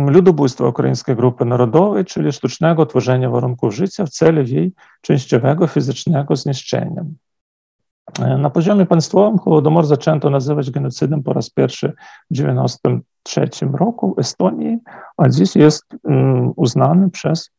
ludobójstwa 0.07 0.69
Ukraińskiej 0.69 1.17
Grupy 1.17 1.45
Narodowej, 1.45 2.05
czyli 2.05 2.33
sztucznego 2.33 2.87
tworzenia 2.87 3.31
warunków 3.31 3.75
życia 3.75 4.07
w 4.07 4.11
celu 4.11 4.43
jej 4.43 4.73
częściowego 5.01 5.67
fizycznego 5.67 6.37
zniszczenia. 6.37 7.05
Na 8.39 8.51
poziomie 8.51 8.87
państwowym 8.87 9.39
Hołodomor 9.39 9.87
zaczęto 9.87 10.31
nazywać 10.31 10.71
genocydem 10.71 11.23
po 11.23 11.33
raz 11.33 11.51
pierwszy 11.51 11.89
w 12.31 12.35
1993 12.35 13.67
roku 13.73 14.15
w 14.15 14.19
Estonii, 14.19 14.79
a 15.17 15.29
dziś 15.29 15.57
jest 15.57 15.85
uznany 16.57 17.11
przez 17.11 17.51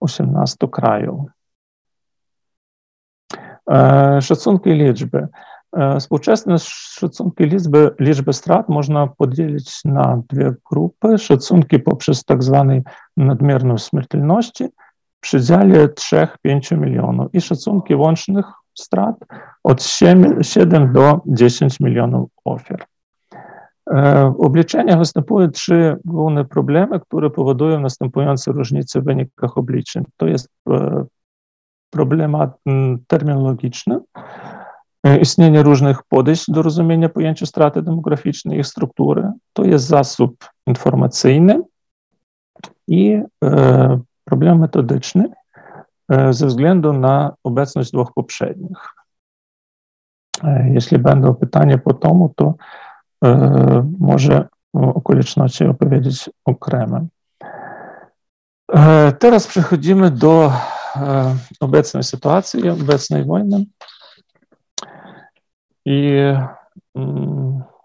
18 0.00 0.68
krajów. 0.68 1.20
Szacunki 4.20 4.70
liczby. 4.70 5.28
Współczesne 6.00 6.58
szacunki 6.58 7.44
liczby, 7.44 7.90
liczby 8.00 8.32
strat 8.32 8.68
można 8.68 9.06
podzielić 9.06 9.84
na 9.84 10.22
dwie 10.28 10.54
grupy. 10.70 11.18
Szacunki 11.18 11.78
poprzez 11.78 12.24
tak 12.24 12.42
zwanej 12.42 12.82
nadmierną 13.16 13.78
śmiertelności 13.78 14.64
w 15.16 15.20
przedziale 15.20 15.88
3-5 15.88 16.78
milionów 16.78 17.34
i 17.34 17.40
szacunki 17.40 17.94
łącznych 17.94 18.46
strat 18.74 19.16
od 19.64 19.82
7 20.42 20.92
do 20.92 21.20
10 21.26 21.80
milionów 21.80 22.30
ofiar. 22.44 22.86
W 24.36 24.40
obliczeniach 24.40 24.98
występują 24.98 25.50
trzy 25.50 25.96
główne 26.04 26.44
problemy, 26.44 27.00
które 27.00 27.30
powodują 27.30 27.80
następujące 27.80 28.52
różnice 28.52 29.00
w 29.00 29.04
wynikach 29.04 29.58
obliczeń. 29.58 30.04
To 30.16 30.26
jest 30.26 30.48
problemat 31.90 32.58
terminologiczny, 33.06 34.00
istnienie 35.20 35.62
różnych 35.62 36.02
podejść 36.02 36.50
do 36.50 36.62
rozumienia 36.62 37.08
pojęcia 37.08 37.46
straty 37.46 37.82
demograficznej, 37.82 38.58
ich 38.58 38.66
struktury. 38.66 39.30
To 39.52 39.64
jest 39.64 39.86
zasób 39.86 40.48
informacyjny 40.66 41.62
i 42.88 43.22
problem 44.24 44.58
metodyczny 44.58 45.28
ze 46.30 46.46
względu 46.46 46.92
na 46.92 47.34
obecność 47.44 47.90
dwóch 47.90 48.12
poprzednich. 48.14 48.78
Jeśli 50.64 50.98
będą 50.98 51.34
pytania 51.34 51.78
po 51.78 51.94
tomu, 51.94 52.34
to 52.36 52.54
może 53.98 54.48
okoliczności 54.72 55.64
opowiedzieć 55.64 56.30
okremo. 56.44 57.00
Teraz 59.18 59.46
przechodzimy 59.46 60.10
do 60.10 60.52
obecnej 61.60 62.02
sytuacji, 62.02 62.70
obecnej 62.70 63.24
wojny. 63.24 63.64
I 65.90 66.12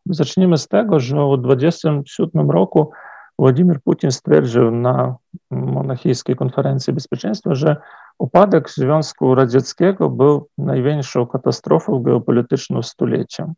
zaczniemy 0.06 0.58
z 0.58 0.68
tego, 0.68 1.00
że 1.00 1.16
w 1.16 1.42
27 1.42 2.52
roku 2.52 2.92
Władimir 3.40 3.82
Putin 3.82 4.12
stwierdził 4.12 4.72
na 4.72 5.16
monachijskiej 5.52 6.36
konferencji 6.36 6.94
bezpieczeństwa, 6.94 7.56
że 7.56 7.76
upadek 8.20 8.70
Związku 8.70 9.36
Radzieckiego 9.36 10.10
był 10.10 10.48
największą 10.58 11.28
katastrofą 11.28 12.00
geopolityczną 12.00 12.82
stulecia. 12.82 13.54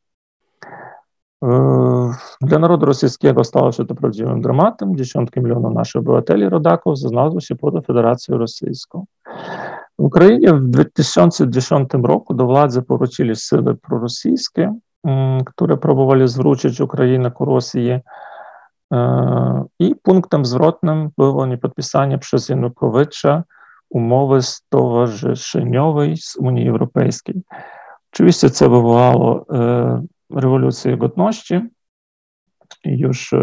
Dla 2.42 2.60
narodu 2.60 2.86
rosyjskiego 2.86 3.44
stało 3.44 3.72
się 3.72 3.86
to 3.86 3.96
prawdziwym 3.96 4.42
dramatem. 4.42 4.96
Dziesiątki 4.96 5.42
milionów 5.42 5.74
naszych 5.74 6.00
obywateli, 6.00 6.50
rodaków 6.50 6.98
znalazło 6.98 7.40
się 7.40 7.56
pod 7.56 7.86
Federacją 7.86 8.38
Rosyjską. 8.38 9.06
W 10.00 10.04
Ukrainie 10.04 10.54
w 10.54 10.68
2010 10.68 11.90
roku 12.04 12.34
do 12.34 12.46
władzy 12.46 12.82
powrócili 12.82 13.36
siły 13.36 13.76
prorosyjskie, 13.76 14.74
które 15.46 15.78
próbowali 15.78 16.28
zwrócić 16.28 16.82
Ukrainę 16.82 17.32
ku 17.32 17.46
Rosji. 17.46 18.00
I 19.80 19.96
punktem 20.04 20.46
zwrotnym 20.46 21.10
było 21.18 21.46
niepodpisanie 21.46 22.18
przez 22.18 22.50
Janukowycza 22.50 23.44
umowy 23.90 24.42
stowarzyszeniowej 24.42 26.18
z 26.18 26.36
Unii 26.36 26.70
Europejskiej. 26.70 27.42
Oczywiście 28.14 28.50
to 28.50 28.70
wywołało 28.70 29.46
rewolucję 30.30 30.98
godności. 30.98 31.60
Już 32.86 33.34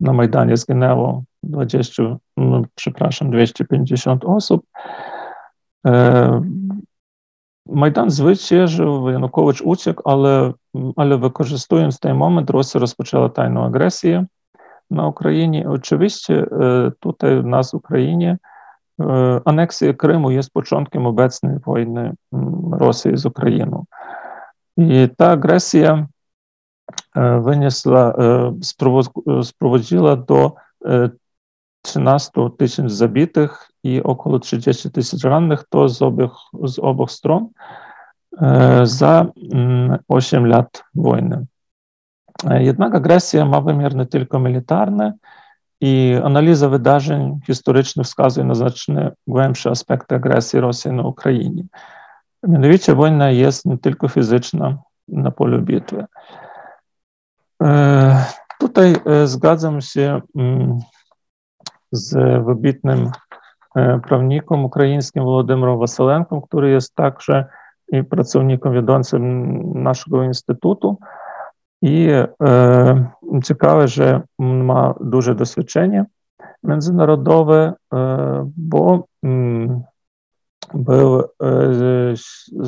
na 0.00 0.12
Majdanie 0.12 0.56
zginęło 0.56 1.24
20, 1.42 2.16
no, 2.36 2.62
przepraszam, 2.74 3.30
250 3.30 4.24
osób. 5.84 6.44
Majdan 7.66 8.10
zwyciężył, 8.10 9.10
Janukowicz 9.10 9.60
uciekł, 9.60 10.02
ale, 10.04 10.52
ale 10.96 11.18
wykorzystując 11.18 11.98
ten 11.98 12.16
moment, 12.16 12.50
Rosja 12.50 12.80
rozpoczęła 12.80 13.28
tajną 13.28 13.64
agresję 13.64 14.26
na 14.90 15.06
Ukrainie. 15.06 15.68
Oczywiście 15.68 16.46
tutaj 17.00 17.38
u 17.38 17.42
nas 17.42 17.70
w 17.70 17.74
Ukrainie 17.74 18.38
aneksja 19.44 19.92
Krymu 19.92 20.30
jest 20.30 20.50
początkiem 20.50 21.06
obecnej 21.06 21.58
wojny 21.58 22.14
Rosji 22.72 23.16
z 23.16 23.26
Ukrainą. 23.26 23.84
I 24.76 25.08
ta 25.16 25.30
agresja 25.30 26.06
wyniosła, 27.40 28.14
sprowadziła 29.42 30.16
do 30.16 30.52
13 31.82 32.30
tysięcy 32.58 32.94
zabitych 32.94 33.67
i 33.84 34.02
około 34.02 34.38
30 34.38 34.90
tysięcy 34.90 35.28
rannych, 35.28 35.64
to 35.68 35.88
z 35.88 36.02
obu, 36.02 36.28
z 36.64 36.78
obu 36.78 37.06
stron 37.06 37.48
za 38.82 39.26
8 40.08 40.46
lat 40.46 40.84
wojny. 40.94 41.46
Jednak 42.50 42.94
agresja 42.94 43.44
ma 43.44 43.60
wymiar 43.60 43.94
nie 43.94 44.06
tylko 44.06 44.38
militarny 44.38 45.12
i 45.80 46.14
analiza 46.24 46.68
wydarzeń 46.68 47.40
historycznych 47.46 48.06
wskazuje 48.06 48.46
na 48.46 48.54
znacznie 48.54 49.10
głębsze 49.26 49.70
aspekty 49.70 50.14
agresji 50.14 50.60
Rosji 50.60 50.92
na 50.92 51.02
Ukrainie. 51.02 51.64
Mianowicie 52.42 52.94
wojna 52.94 53.30
jest 53.30 53.66
nie 53.66 53.78
tylko 53.78 54.08
fizyczna 54.08 54.78
na 55.08 55.30
polu 55.30 55.62
bitwy. 55.62 56.04
Tutaj 58.60 58.94
zgadzam 59.24 59.80
się 59.80 60.20
z 61.92 62.44
wybitnym 62.46 63.10
prawnikiem 64.08 64.64
ukraińskim 64.64 65.24
Володимиром 65.24 65.78
Василенком, 65.78 66.42
pracownikiem 68.10 68.72
wiodącym 68.72 69.22
naszego 69.82 70.22
instytutu. 70.22 70.96
I 71.82 72.08
e, 72.10 72.28
ciekawe, 73.44 73.88
że 73.88 74.22
ma 74.38 74.94
duże 75.00 75.34
doświadczenie 75.34 76.04
międzynarodowe, 76.62 77.72
e, 77.92 78.50
bo 78.56 79.04
mm, 79.22 79.82
był 80.74 81.20
e, 81.20 81.24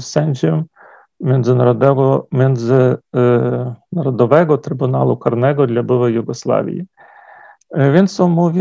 sędzią 0.00 0.64
Międzynarodowego, 1.20 2.26
Międzynarodowego 2.32 4.58
Trybunału 4.58 5.16
Karnego 5.16 5.66
dla 5.66 5.82
byłej 5.82 6.14
Jugosławii. 6.14 6.84
On 8.18 8.30
mówi 8.30 8.60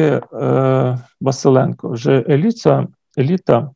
Wasylenko, 1.21 1.97
że 1.97 2.23
elita, 2.27 2.85
elita 3.17 3.69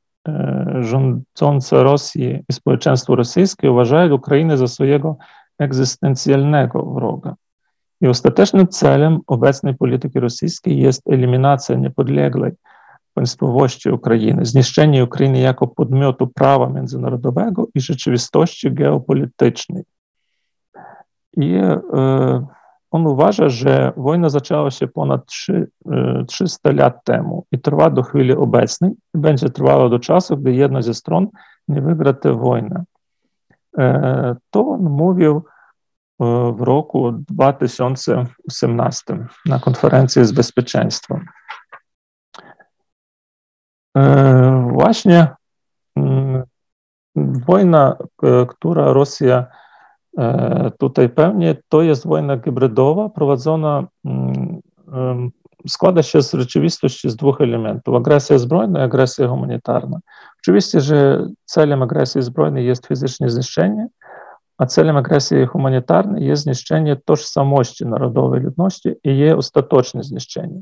rządząca 0.80 1.84
Rosji 1.84 2.44
i 2.50 2.54
społeczeństwo 2.54 3.16
rosyjskie 3.16 3.72
uważają 3.72 4.14
Ukrainę 4.14 4.58
za 4.58 4.68
swojego 4.68 5.18
egzystencjalnego 5.60 6.86
wroga. 6.86 7.36
I 8.02 8.08
ostatecznym 8.08 8.68
celem 8.68 9.20
obecnej 9.28 9.76
polityki 9.76 10.20
rosyjskiej 10.20 10.80
jest 10.80 11.02
eliminacja 11.10 11.76
niepodległej 11.76 12.52
państwowości 13.14 13.90
Ukrainy, 13.90 14.46
zniszczenie 14.46 15.04
Ukrainy 15.04 15.40
jako 15.40 15.68
podmiotu 15.68 16.28
prawa 16.28 16.70
międzynarodowego 16.70 17.68
i 17.76 17.82
rzeczywistości 17.82 18.72
geopolitycznej. 18.72 19.84
I 21.38 21.60
uważa, 22.94 23.50
że 23.50 23.94
wojna 23.98 24.30
zaczęła 24.30 24.72
się 24.72 24.88
ponad 24.88 25.26
3, 25.26 25.68
300 26.28 26.72
lat 26.72 27.04
temu 27.04 27.46
i 27.52 27.60
trwa 27.60 27.90
do 27.90 28.04
chwili 28.04 28.36
obecnej 28.36 28.92
i 29.16 29.18
będzie 29.18 29.50
trwała 29.50 29.90
do 29.90 30.00
czasu, 30.00 30.38
gdy 30.38 30.54
jedna 30.54 30.82
ze 30.82 30.94
stron 30.94 31.28
nie 31.68 31.82
wygra 31.82 32.14
tę 32.14 32.34
wojnę. 32.34 32.84
To 34.50 34.68
on 34.68 34.82
mówił 34.82 35.46
w 36.56 36.62
roku 36.62 37.12
2018 37.12 39.28
na 39.46 39.60
konferencji 39.60 40.26
z 40.26 40.32
bezpieczeństwem. 40.32 41.26
Właśnie 44.72 45.28
wojna, 47.48 47.98
która 48.48 48.94
Rosja 48.94 49.48
tutaj 50.80 51.10
pełni, 51.10 51.46
to 51.70 51.82
jest 51.82 52.08
wojna 52.08 52.38
hybrydowa 52.38 53.10
prowadzona, 53.10 53.88
składa 55.68 56.04
się 56.04 56.22
z 56.22 56.34
rzeczywistości 56.34 57.10
z 57.10 57.16
dwóch 57.16 57.42
elementów: 57.42 57.96
agresja 57.96 58.38
zbrojna 58.38 58.80
i 58.80 58.84
agresja 58.84 59.28
humanitarna. 59.28 60.00
Oczywiście, 60.42 60.82
że 60.82 61.28
celem 61.46 61.82
agresji 61.82 62.22
zbrojnej 62.22 62.66
jest 62.66 62.88
fizyczne 62.88 63.30
zniszczenie, 63.30 63.88
a 64.58 64.66
celem 64.66 64.98
агресії 64.98 65.46
гуманітарної 65.46 66.26
є 66.26 66.36
знищення 66.36 66.96
tożsamości 67.06 67.86
narodowej 67.86 68.42
ludności 68.42 68.96
і 69.04 69.16
є 69.16 69.36
остаточне 69.36 70.04
знищення. 70.04 70.62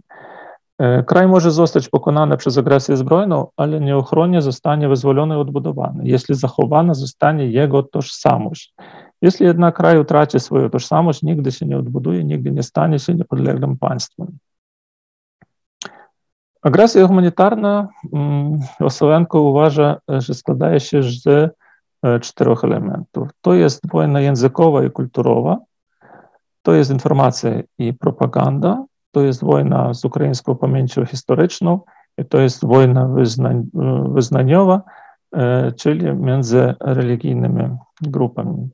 Kraj 1.06 1.28
może 1.28 1.52
zostać 1.52 1.89
pokonany 1.89 2.38
przez 2.38 2.58
agresję 2.58 2.97
zbrojną, 2.97 3.47
ale 3.58 3.80
nieuchronnie 3.80 4.41
zostanie 4.41 4.89
wyzwolony 4.89 5.36
i 5.36 5.38
odbudowany, 5.38 6.04
jeśli 6.06 6.36
zachowana 6.36 6.93
zostanie 6.93 7.47
jego 7.47 7.84
tożsamość. 7.84 8.74
Jeśli 9.22 9.47
jednak 9.47 9.76
kraj 9.76 9.99
utraci 9.99 10.40
swoją 10.40 10.70
tożsamość, 10.70 11.22
nigdy 11.22 11.53
się 11.53 11.66
nie 11.66 11.78
odbuduje, 11.78 12.24
nigdy 12.24 12.53
nie 12.53 12.62
stanie 12.62 12.99
się 12.99 13.14
niepodległym 13.14 13.76
państwem. 13.76 14.38
Agresja 16.62 17.07
humanitarna 17.07 17.88
Osowенко 18.80 19.40
uważa, 19.40 19.97
że 20.09 20.34
składaje 20.34 20.80
się 20.80 21.03
z 21.03 21.51
czterech 22.20 22.64
elementów. 22.64 23.28
To 23.40 23.55
jest 23.55 23.90
wojna 23.90 24.20
językowa 24.20 24.84
i 24.84 24.90
kulturowa, 24.90 25.59
to 26.62 26.72
jest 26.72 26.90
informacja 26.90 27.51
i 27.78 27.92
propaganda, 27.92 28.84
to 29.11 29.20
jest 29.20 29.44
wojna 29.44 29.94
z 29.94 30.05
ukraińską 30.05 30.55
pamięcią 30.55 31.05
historyczną 31.05 31.80
i 32.18 32.24
to 32.24 32.38
jest 32.38 32.64
wojna 32.64 33.09
wyznań, 33.09 33.66
wyznaniowa, 34.09 34.82
czyli 35.76 36.12
między 36.12 36.74
religijnymi 36.80 37.76
grupami. 38.03 38.70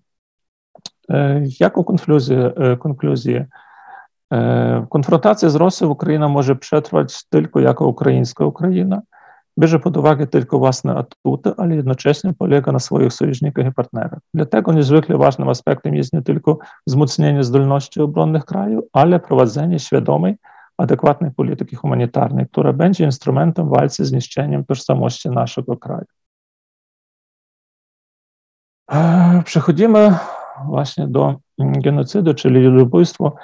Jaką 1.59 1.83
konkluzję, 1.83 2.53
konkluzję? 2.79 3.45
Konfrontacja 4.89 5.49
z 5.49 5.55
Rosją 5.55 5.87
Ukraina 5.87 6.29
może 6.29 6.55
przetrwać 6.55 7.25
tylko 7.29 7.59
jako 7.59 7.87
ukraińska 7.87 8.45
Ukraina, 8.45 9.01
bierze 9.59 9.79
pod 9.79 9.97
uwagę 9.97 10.27
tylko 10.27 10.59
własne 10.59 10.95
atuty, 10.95 11.51
ale 11.57 11.75
jednocześnie 11.75 12.33
polega 12.33 12.71
na 12.71 12.79
swoich 12.79 13.13
sojusznikach 13.13 13.65
i 13.65 13.71
partnerach. 13.71 14.19
Dlatego 14.33 14.73
niezwykle 14.73 15.17
ważnym 15.17 15.49
aspektem 15.49 15.95
jest 15.95 16.13
nie 16.13 16.21
tylko 16.21 16.57
wzmocnienie 16.87 17.43
zdolności 17.43 18.01
obronnych 18.01 18.45
kraju, 18.45 18.87
ale 18.93 19.19
prowadzenie 19.19 19.79
świadomej, 19.79 20.35
adekwatnej 20.77 21.31
polityki 21.31 21.75
humanitarnej, 21.75 22.47
która 22.47 22.73
będzie 22.73 23.05
instrumentem 23.05 23.69
walki 23.69 24.05
z 24.05 24.11
niszczeniem 24.11 24.65
tożsamości 24.65 25.29
naszego 25.29 25.77
kraju. 25.77 26.05
Przechodzimy 29.43 30.17
właśnie 30.65 31.07
do 31.07 31.35
genocydu, 31.59 32.33
czyli 32.33 32.59
ludobójstwo. 32.59 33.35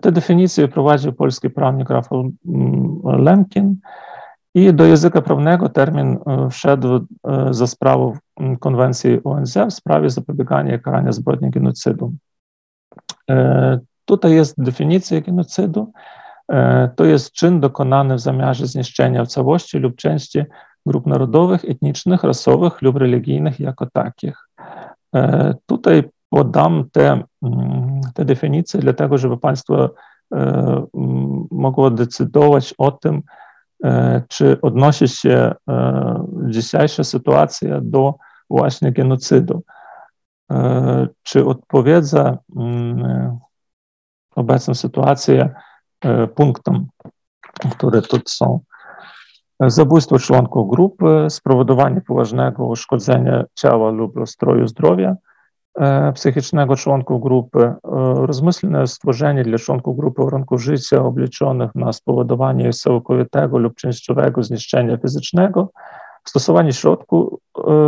Te 0.00 0.12
definicje 0.12 0.68
prowadził 0.68 1.12
polski 1.12 1.50
prawnik 1.50 1.90
Rafał 1.90 2.30
Lemkin. 3.04 3.76
I 4.54 4.74
do 4.74 4.84
języka 4.84 5.22
prawnego 5.22 5.68
termin 5.68 6.18
wszedł 6.50 7.06
za 7.50 7.66
sprawą 7.66 8.16
konwencji 8.60 9.20
ONZ 9.24 9.58
w 9.70 9.72
sprawie 9.72 10.10
zapobiegania 10.10 10.74
i 10.74 10.80
karania 10.80 11.12
zbrodni 11.12 11.50
genocydu. 11.50 12.12
Tutaj 14.04 14.32
jest 14.32 14.62
definicja 14.62 15.20
genocydu. 15.20 15.92
To 16.96 17.04
jest 17.04 17.32
czyn 17.32 17.60
dokonany 17.60 18.14
w 18.14 18.20
zamiarze 18.20 18.66
zniszczenia 18.66 19.24
w 19.24 19.28
całości 19.28 19.78
lub 19.78 19.96
części 19.96 20.42
grup 20.86 21.06
narodowych, 21.06 21.64
etnicznych, 21.64 22.24
rasowych 22.24 22.82
lub 22.82 22.96
religijnych 22.96 23.60
jako 23.60 23.86
takich. 23.92 24.48
Tutaj 25.66 26.02
podam 26.30 26.90
te, 26.92 27.22
te 28.14 28.24
definicje, 28.24 28.80
dlatego 28.80 29.18
żeby 29.18 29.38
Państwo 29.38 29.90
mogło 31.50 31.90
decydować 31.90 32.74
o 32.78 32.90
tym, 32.90 33.22
czy 34.28 34.60
odnosi 34.60 35.08
się 35.08 35.54
dzisiejsza 36.46 37.04
sytuacja 37.04 37.80
do 37.82 38.14
właśnie 38.50 38.92
genocydu. 38.92 39.62
Czy 41.22 41.46
odpowiedza 41.46 42.38
obecną 44.36 44.74
sytuację 44.74 45.54
punktom, 46.34 46.86
które 47.70 48.02
tu 48.02 48.18
są. 48.26 48.60
Zabójstwo 49.60 50.18
członków 50.18 50.70
grupy, 50.70 51.26
spowodowanie 51.28 52.00
poważnego 52.00 52.66
uszkodzenia 52.66 53.44
ciała 53.54 53.90
lub 53.90 54.16
ustroju 54.16 54.66
zdrowia 54.68 55.16
psychicznego 56.14 56.76
członków 56.76 57.22
grupy, 57.22 57.74
rozmyślne 58.14 58.86
stworzenie 58.86 59.44
dla 59.44 59.58
członków 59.58 59.96
grupy 59.96 60.22
warunków 60.24 60.62
życia 60.62 61.02
obliczonych 61.02 61.74
na 61.74 61.92
spowodowanie 61.92 62.72
całkowitego 62.72 63.58
lub 63.58 63.74
częściowego 63.74 64.42
zniszczenia 64.42 64.96
fizycznego, 64.96 65.70
stosowanie 66.24 66.72
środków, 66.72 67.40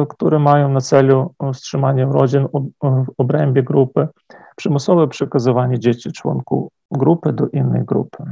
które 0.09 0.38
mają 0.38 0.68
na 0.68 0.80
celu 0.80 1.34
wstrzymanie 1.55 2.05
rodzin 2.05 2.47
w 2.82 3.07
obrębie 3.18 3.62
grupy, 3.62 4.09
przymusowe 4.57 5.09
przekazywanie 5.09 5.78
dzieci 5.78 6.12
członków 6.12 6.72
grupy 6.91 7.32
do 7.32 7.49
innej 7.49 7.84
grupy. 7.84 8.24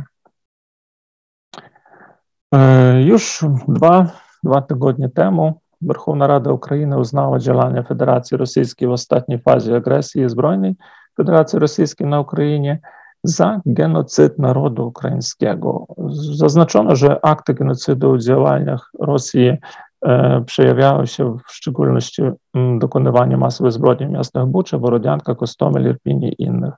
Już 3.04 3.44
dwa, 3.68 4.06
dwa 4.44 4.62
tygodnie 4.62 5.08
temu 5.08 5.60
Верховна 5.81 6.27
Рада 6.27 6.51
України 6.51 6.95
узнала 6.95 7.39
działania 7.39 7.83
Федерації 7.83 8.39
Російської 8.39 8.87
в 8.87 8.91
ostatniej 8.91 9.39
fazie 9.39 9.75
agresji 9.75 10.29
zbrojnej 10.29 10.75
Federacji 11.17 11.59
Rosyjskiej 11.59 12.07
na 12.07 12.19
Ukrainie 12.19 12.79
za 13.23 13.61
genocyd 13.65 14.39
narodu 14.39 14.87
ukraińskiego. 14.87 15.87
Zaznaczono, 16.35 16.95
że 16.95 17.25
akty 17.25 17.53
genocydu 17.53 18.13
w 18.13 18.21
działaniach 18.21 18.91
Rosji 18.99 19.57
e, 20.05 20.41
przejawiały 20.45 21.07
się 21.07 21.37
w 21.47 21.51
szczególności 21.51 22.21
m, 22.53 22.79
dokonywaniem 22.79 23.39
masowych 23.39 23.71
zbrodni 23.71 24.07
w 24.07 24.09
miastach 24.09 24.45
Bucze, 24.45 24.79
Borodianka, 24.79 25.35
Kostomel, 25.35 25.85
Irpinie 25.85 26.29
i 26.29 26.43
innych. 26.43 26.73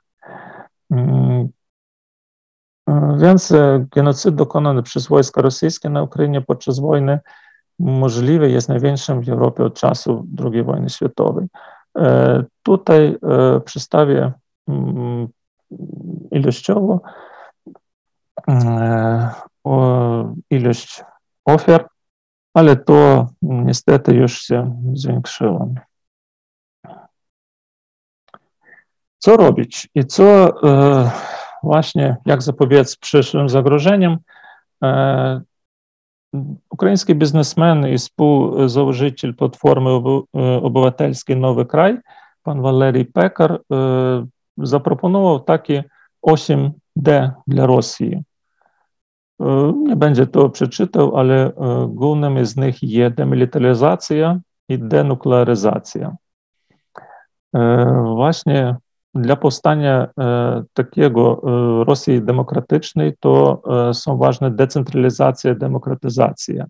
Mm, 0.91 1.49
więc 3.17 3.53
genocyd 3.95 4.35
dokonany 4.35 4.83
przez 4.83 5.07
wojska 5.07 5.41
rosyjskie 5.41 5.89
na 5.89 6.03
Ukrainie 6.03 6.41
podczas 6.41 6.79
wojny 6.79 7.19
możliwy 7.80 8.50
jest 8.50 8.68
największym 8.68 9.20
w 9.20 9.28
Europie 9.28 9.64
od 9.64 9.74
czasów 9.74 10.24
II 10.44 10.62
wojny 10.62 10.90
światowej. 10.90 11.46
Tutaj 12.62 13.18
przedstawię 13.64 14.32
ilościowo 16.30 17.00
ilość 20.50 21.04
ofiar, 21.44 21.88
ale 22.54 22.76
to 22.76 23.28
niestety 23.42 24.14
już 24.14 24.42
się 24.42 24.82
zwiększyło. 24.94 25.68
Co 29.18 29.36
robić 29.36 29.88
i 29.94 30.04
co 30.04 30.54
właśnie, 31.62 32.16
jak 32.26 32.42
zapobiec 32.42 32.96
przyszłym 32.96 33.48
zagrożeniom? 33.48 34.18
Ukraiński 36.70 37.14
biznesmen 37.14 37.88
i 37.88 37.98
współzałożyciel 37.98 39.34
Platformy 39.34 39.90
Obywatelskiej 40.62 41.36
Nowy 41.36 41.66
Kraj, 41.66 41.98
pan 42.42 42.62
Walerii 42.62 43.04
Pekar, 43.04 43.60
zaproponował 44.56 45.40
takie 45.40 45.84
8D 46.26 47.30
dla 47.46 47.66
Rosji. 47.66 48.22
Nie 49.74 49.96
będzie 49.96 50.26
to 50.26 50.50
przeczytał, 50.50 51.16
ale 51.16 51.52
głównym 51.88 52.46
z 52.46 52.56
nich 52.56 52.82
jest 52.82 53.14
demilitaryzacja 53.14 54.40
i 54.68 54.78
denuklearyzacja. 54.78 56.16
Właśnie 58.04 58.76
powstania 59.40 60.08
takiego 60.74 61.40
Rosji 61.84 62.22
demokratycznej 62.22 63.16
to 63.20 63.62
są 63.92 64.16
ważne 64.16 64.50
decentralizacja 64.50 65.52
i 65.52 65.56
demokratyzacja. 65.58 66.66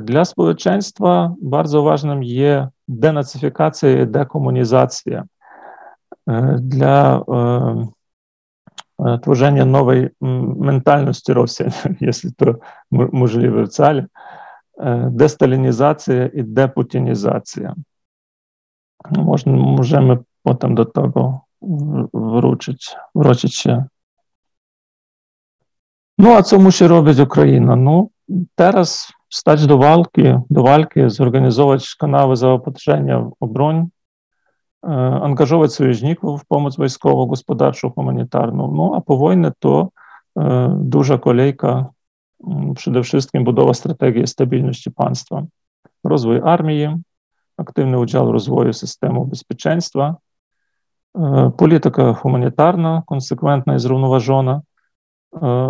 Dla 0.00 0.24
społeczeństwa 0.24 1.34
bardzo 1.42 1.82
ważnym 1.82 2.22
jest 2.22 2.66
denacyfikacja 2.88 4.02
i 4.02 4.06
dekomunizacja. 4.06 5.24
Dla 6.58 7.20
tworzenia 9.22 9.64
nowej 9.64 10.08
mentalności 10.56 11.32
Rosji, 11.32 11.66
jeśli 12.00 12.34
to 12.34 12.46
możliwe 12.92 13.66
wcale, 13.66 14.06
destalinizacja 15.10 16.26
i 16.26 16.44
deputinizacja. 16.44 17.74
Można, 19.10 19.52
możemy 19.52 20.16
potem 20.44 20.74
do 20.74 20.84
tego 20.84 21.40
wrócić, 22.14 22.96
wrócić 23.14 23.56
się. 23.56 23.84
No 26.18 26.30
a 26.30 26.42
co 26.42 26.58
musi 26.58 26.86
robić 26.86 27.18
Ukraina? 27.18 27.76
No 27.76 28.06
teraz 28.54 29.12
stać 29.30 29.66
do 29.66 29.78
walki, 29.78 30.22
do 30.50 30.62
walki, 30.62 31.00
zorganizować 31.06 31.94
kanały 31.94 32.36
zaopatrzenia 32.36 33.30
w 33.40 33.48
broń, 33.48 33.88
angażować 35.22 35.72
sojuszników 35.72 36.46
pomoc 36.46 36.76
wojskową, 36.76 37.26
gospodarczą, 37.26 37.90
humanitarną. 37.90 38.72
No 38.74 38.92
a 38.94 39.00
po 39.00 39.16
wojnie 39.16 39.52
to 39.58 39.88
duża 40.76 41.18
kolejka, 41.18 41.90
przede 42.74 43.02
wszystkim 43.02 43.44
budowa 43.44 43.74
strategii 43.74 44.26
stabilności 44.26 44.90
państwa, 44.90 45.42
rozwój 46.04 46.40
armii, 46.44 46.88
aktywny 47.56 47.98
udział 47.98 48.26
w 48.26 48.30
rozwoju 48.30 48.72
systemu 48.72 49.26
bezpieczeństwa, 49.26 50.16
polityka 51.56 52.12
humanitarna, 52.12 53.02
konsekwentna 53.06 53.74
i 53.74 53.78
zrównoważona, 53.78 54.60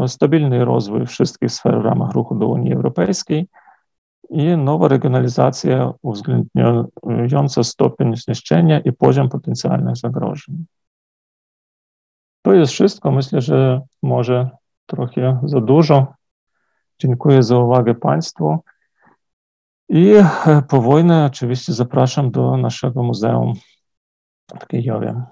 stabilny 0.07 0.65
rozwój 0.65 1.07
wszystkich 1.07 1.51
sfer 1.51 1.83
w 1.83 1.85
ramach 1.85 2.13
ruchu 2.13 2.35
do 2.35 2.49
Unii 2.49 2.73
Europejskiej 2.73 3.49
i 4.31 4.57
nowa 4.57 4.89
regionalizacja 4.89 5.93
uwzględniająca 6.03 7.65
stopień 7.65 8.17
zniszczenia 8.17 8.81
i 8.81 8.93
poziom 8.93 9.29
potencjalnych 9.29 9.97
zagrożeń. 9.97 10.65
To 12.43 12.53
jest 12.53 12.73
wszystko. 12.73 13.13
Myślę, 13.13 13.41
że 13.41 13.81
może 14.03 14.51
trochę 14.87 15.41
za 15.45 15.61
dużo. 15.61 16.07
Dziękuję 16.99 17.43
za 17.43 17.59
uwagę 17.59 17.95
Państwu. 17.95 18.59
I 19.89 20.15
po 20.69 20.83
wojnie 20.83 21.25
oczywiście 21.27 21.73
zapraszam 21.73 22.31
do 22.31 22.57
naszego 22.57 23.03
muzeum 23.03 23.53
w 24.61 24.67
Kijowie. 24.67 25.23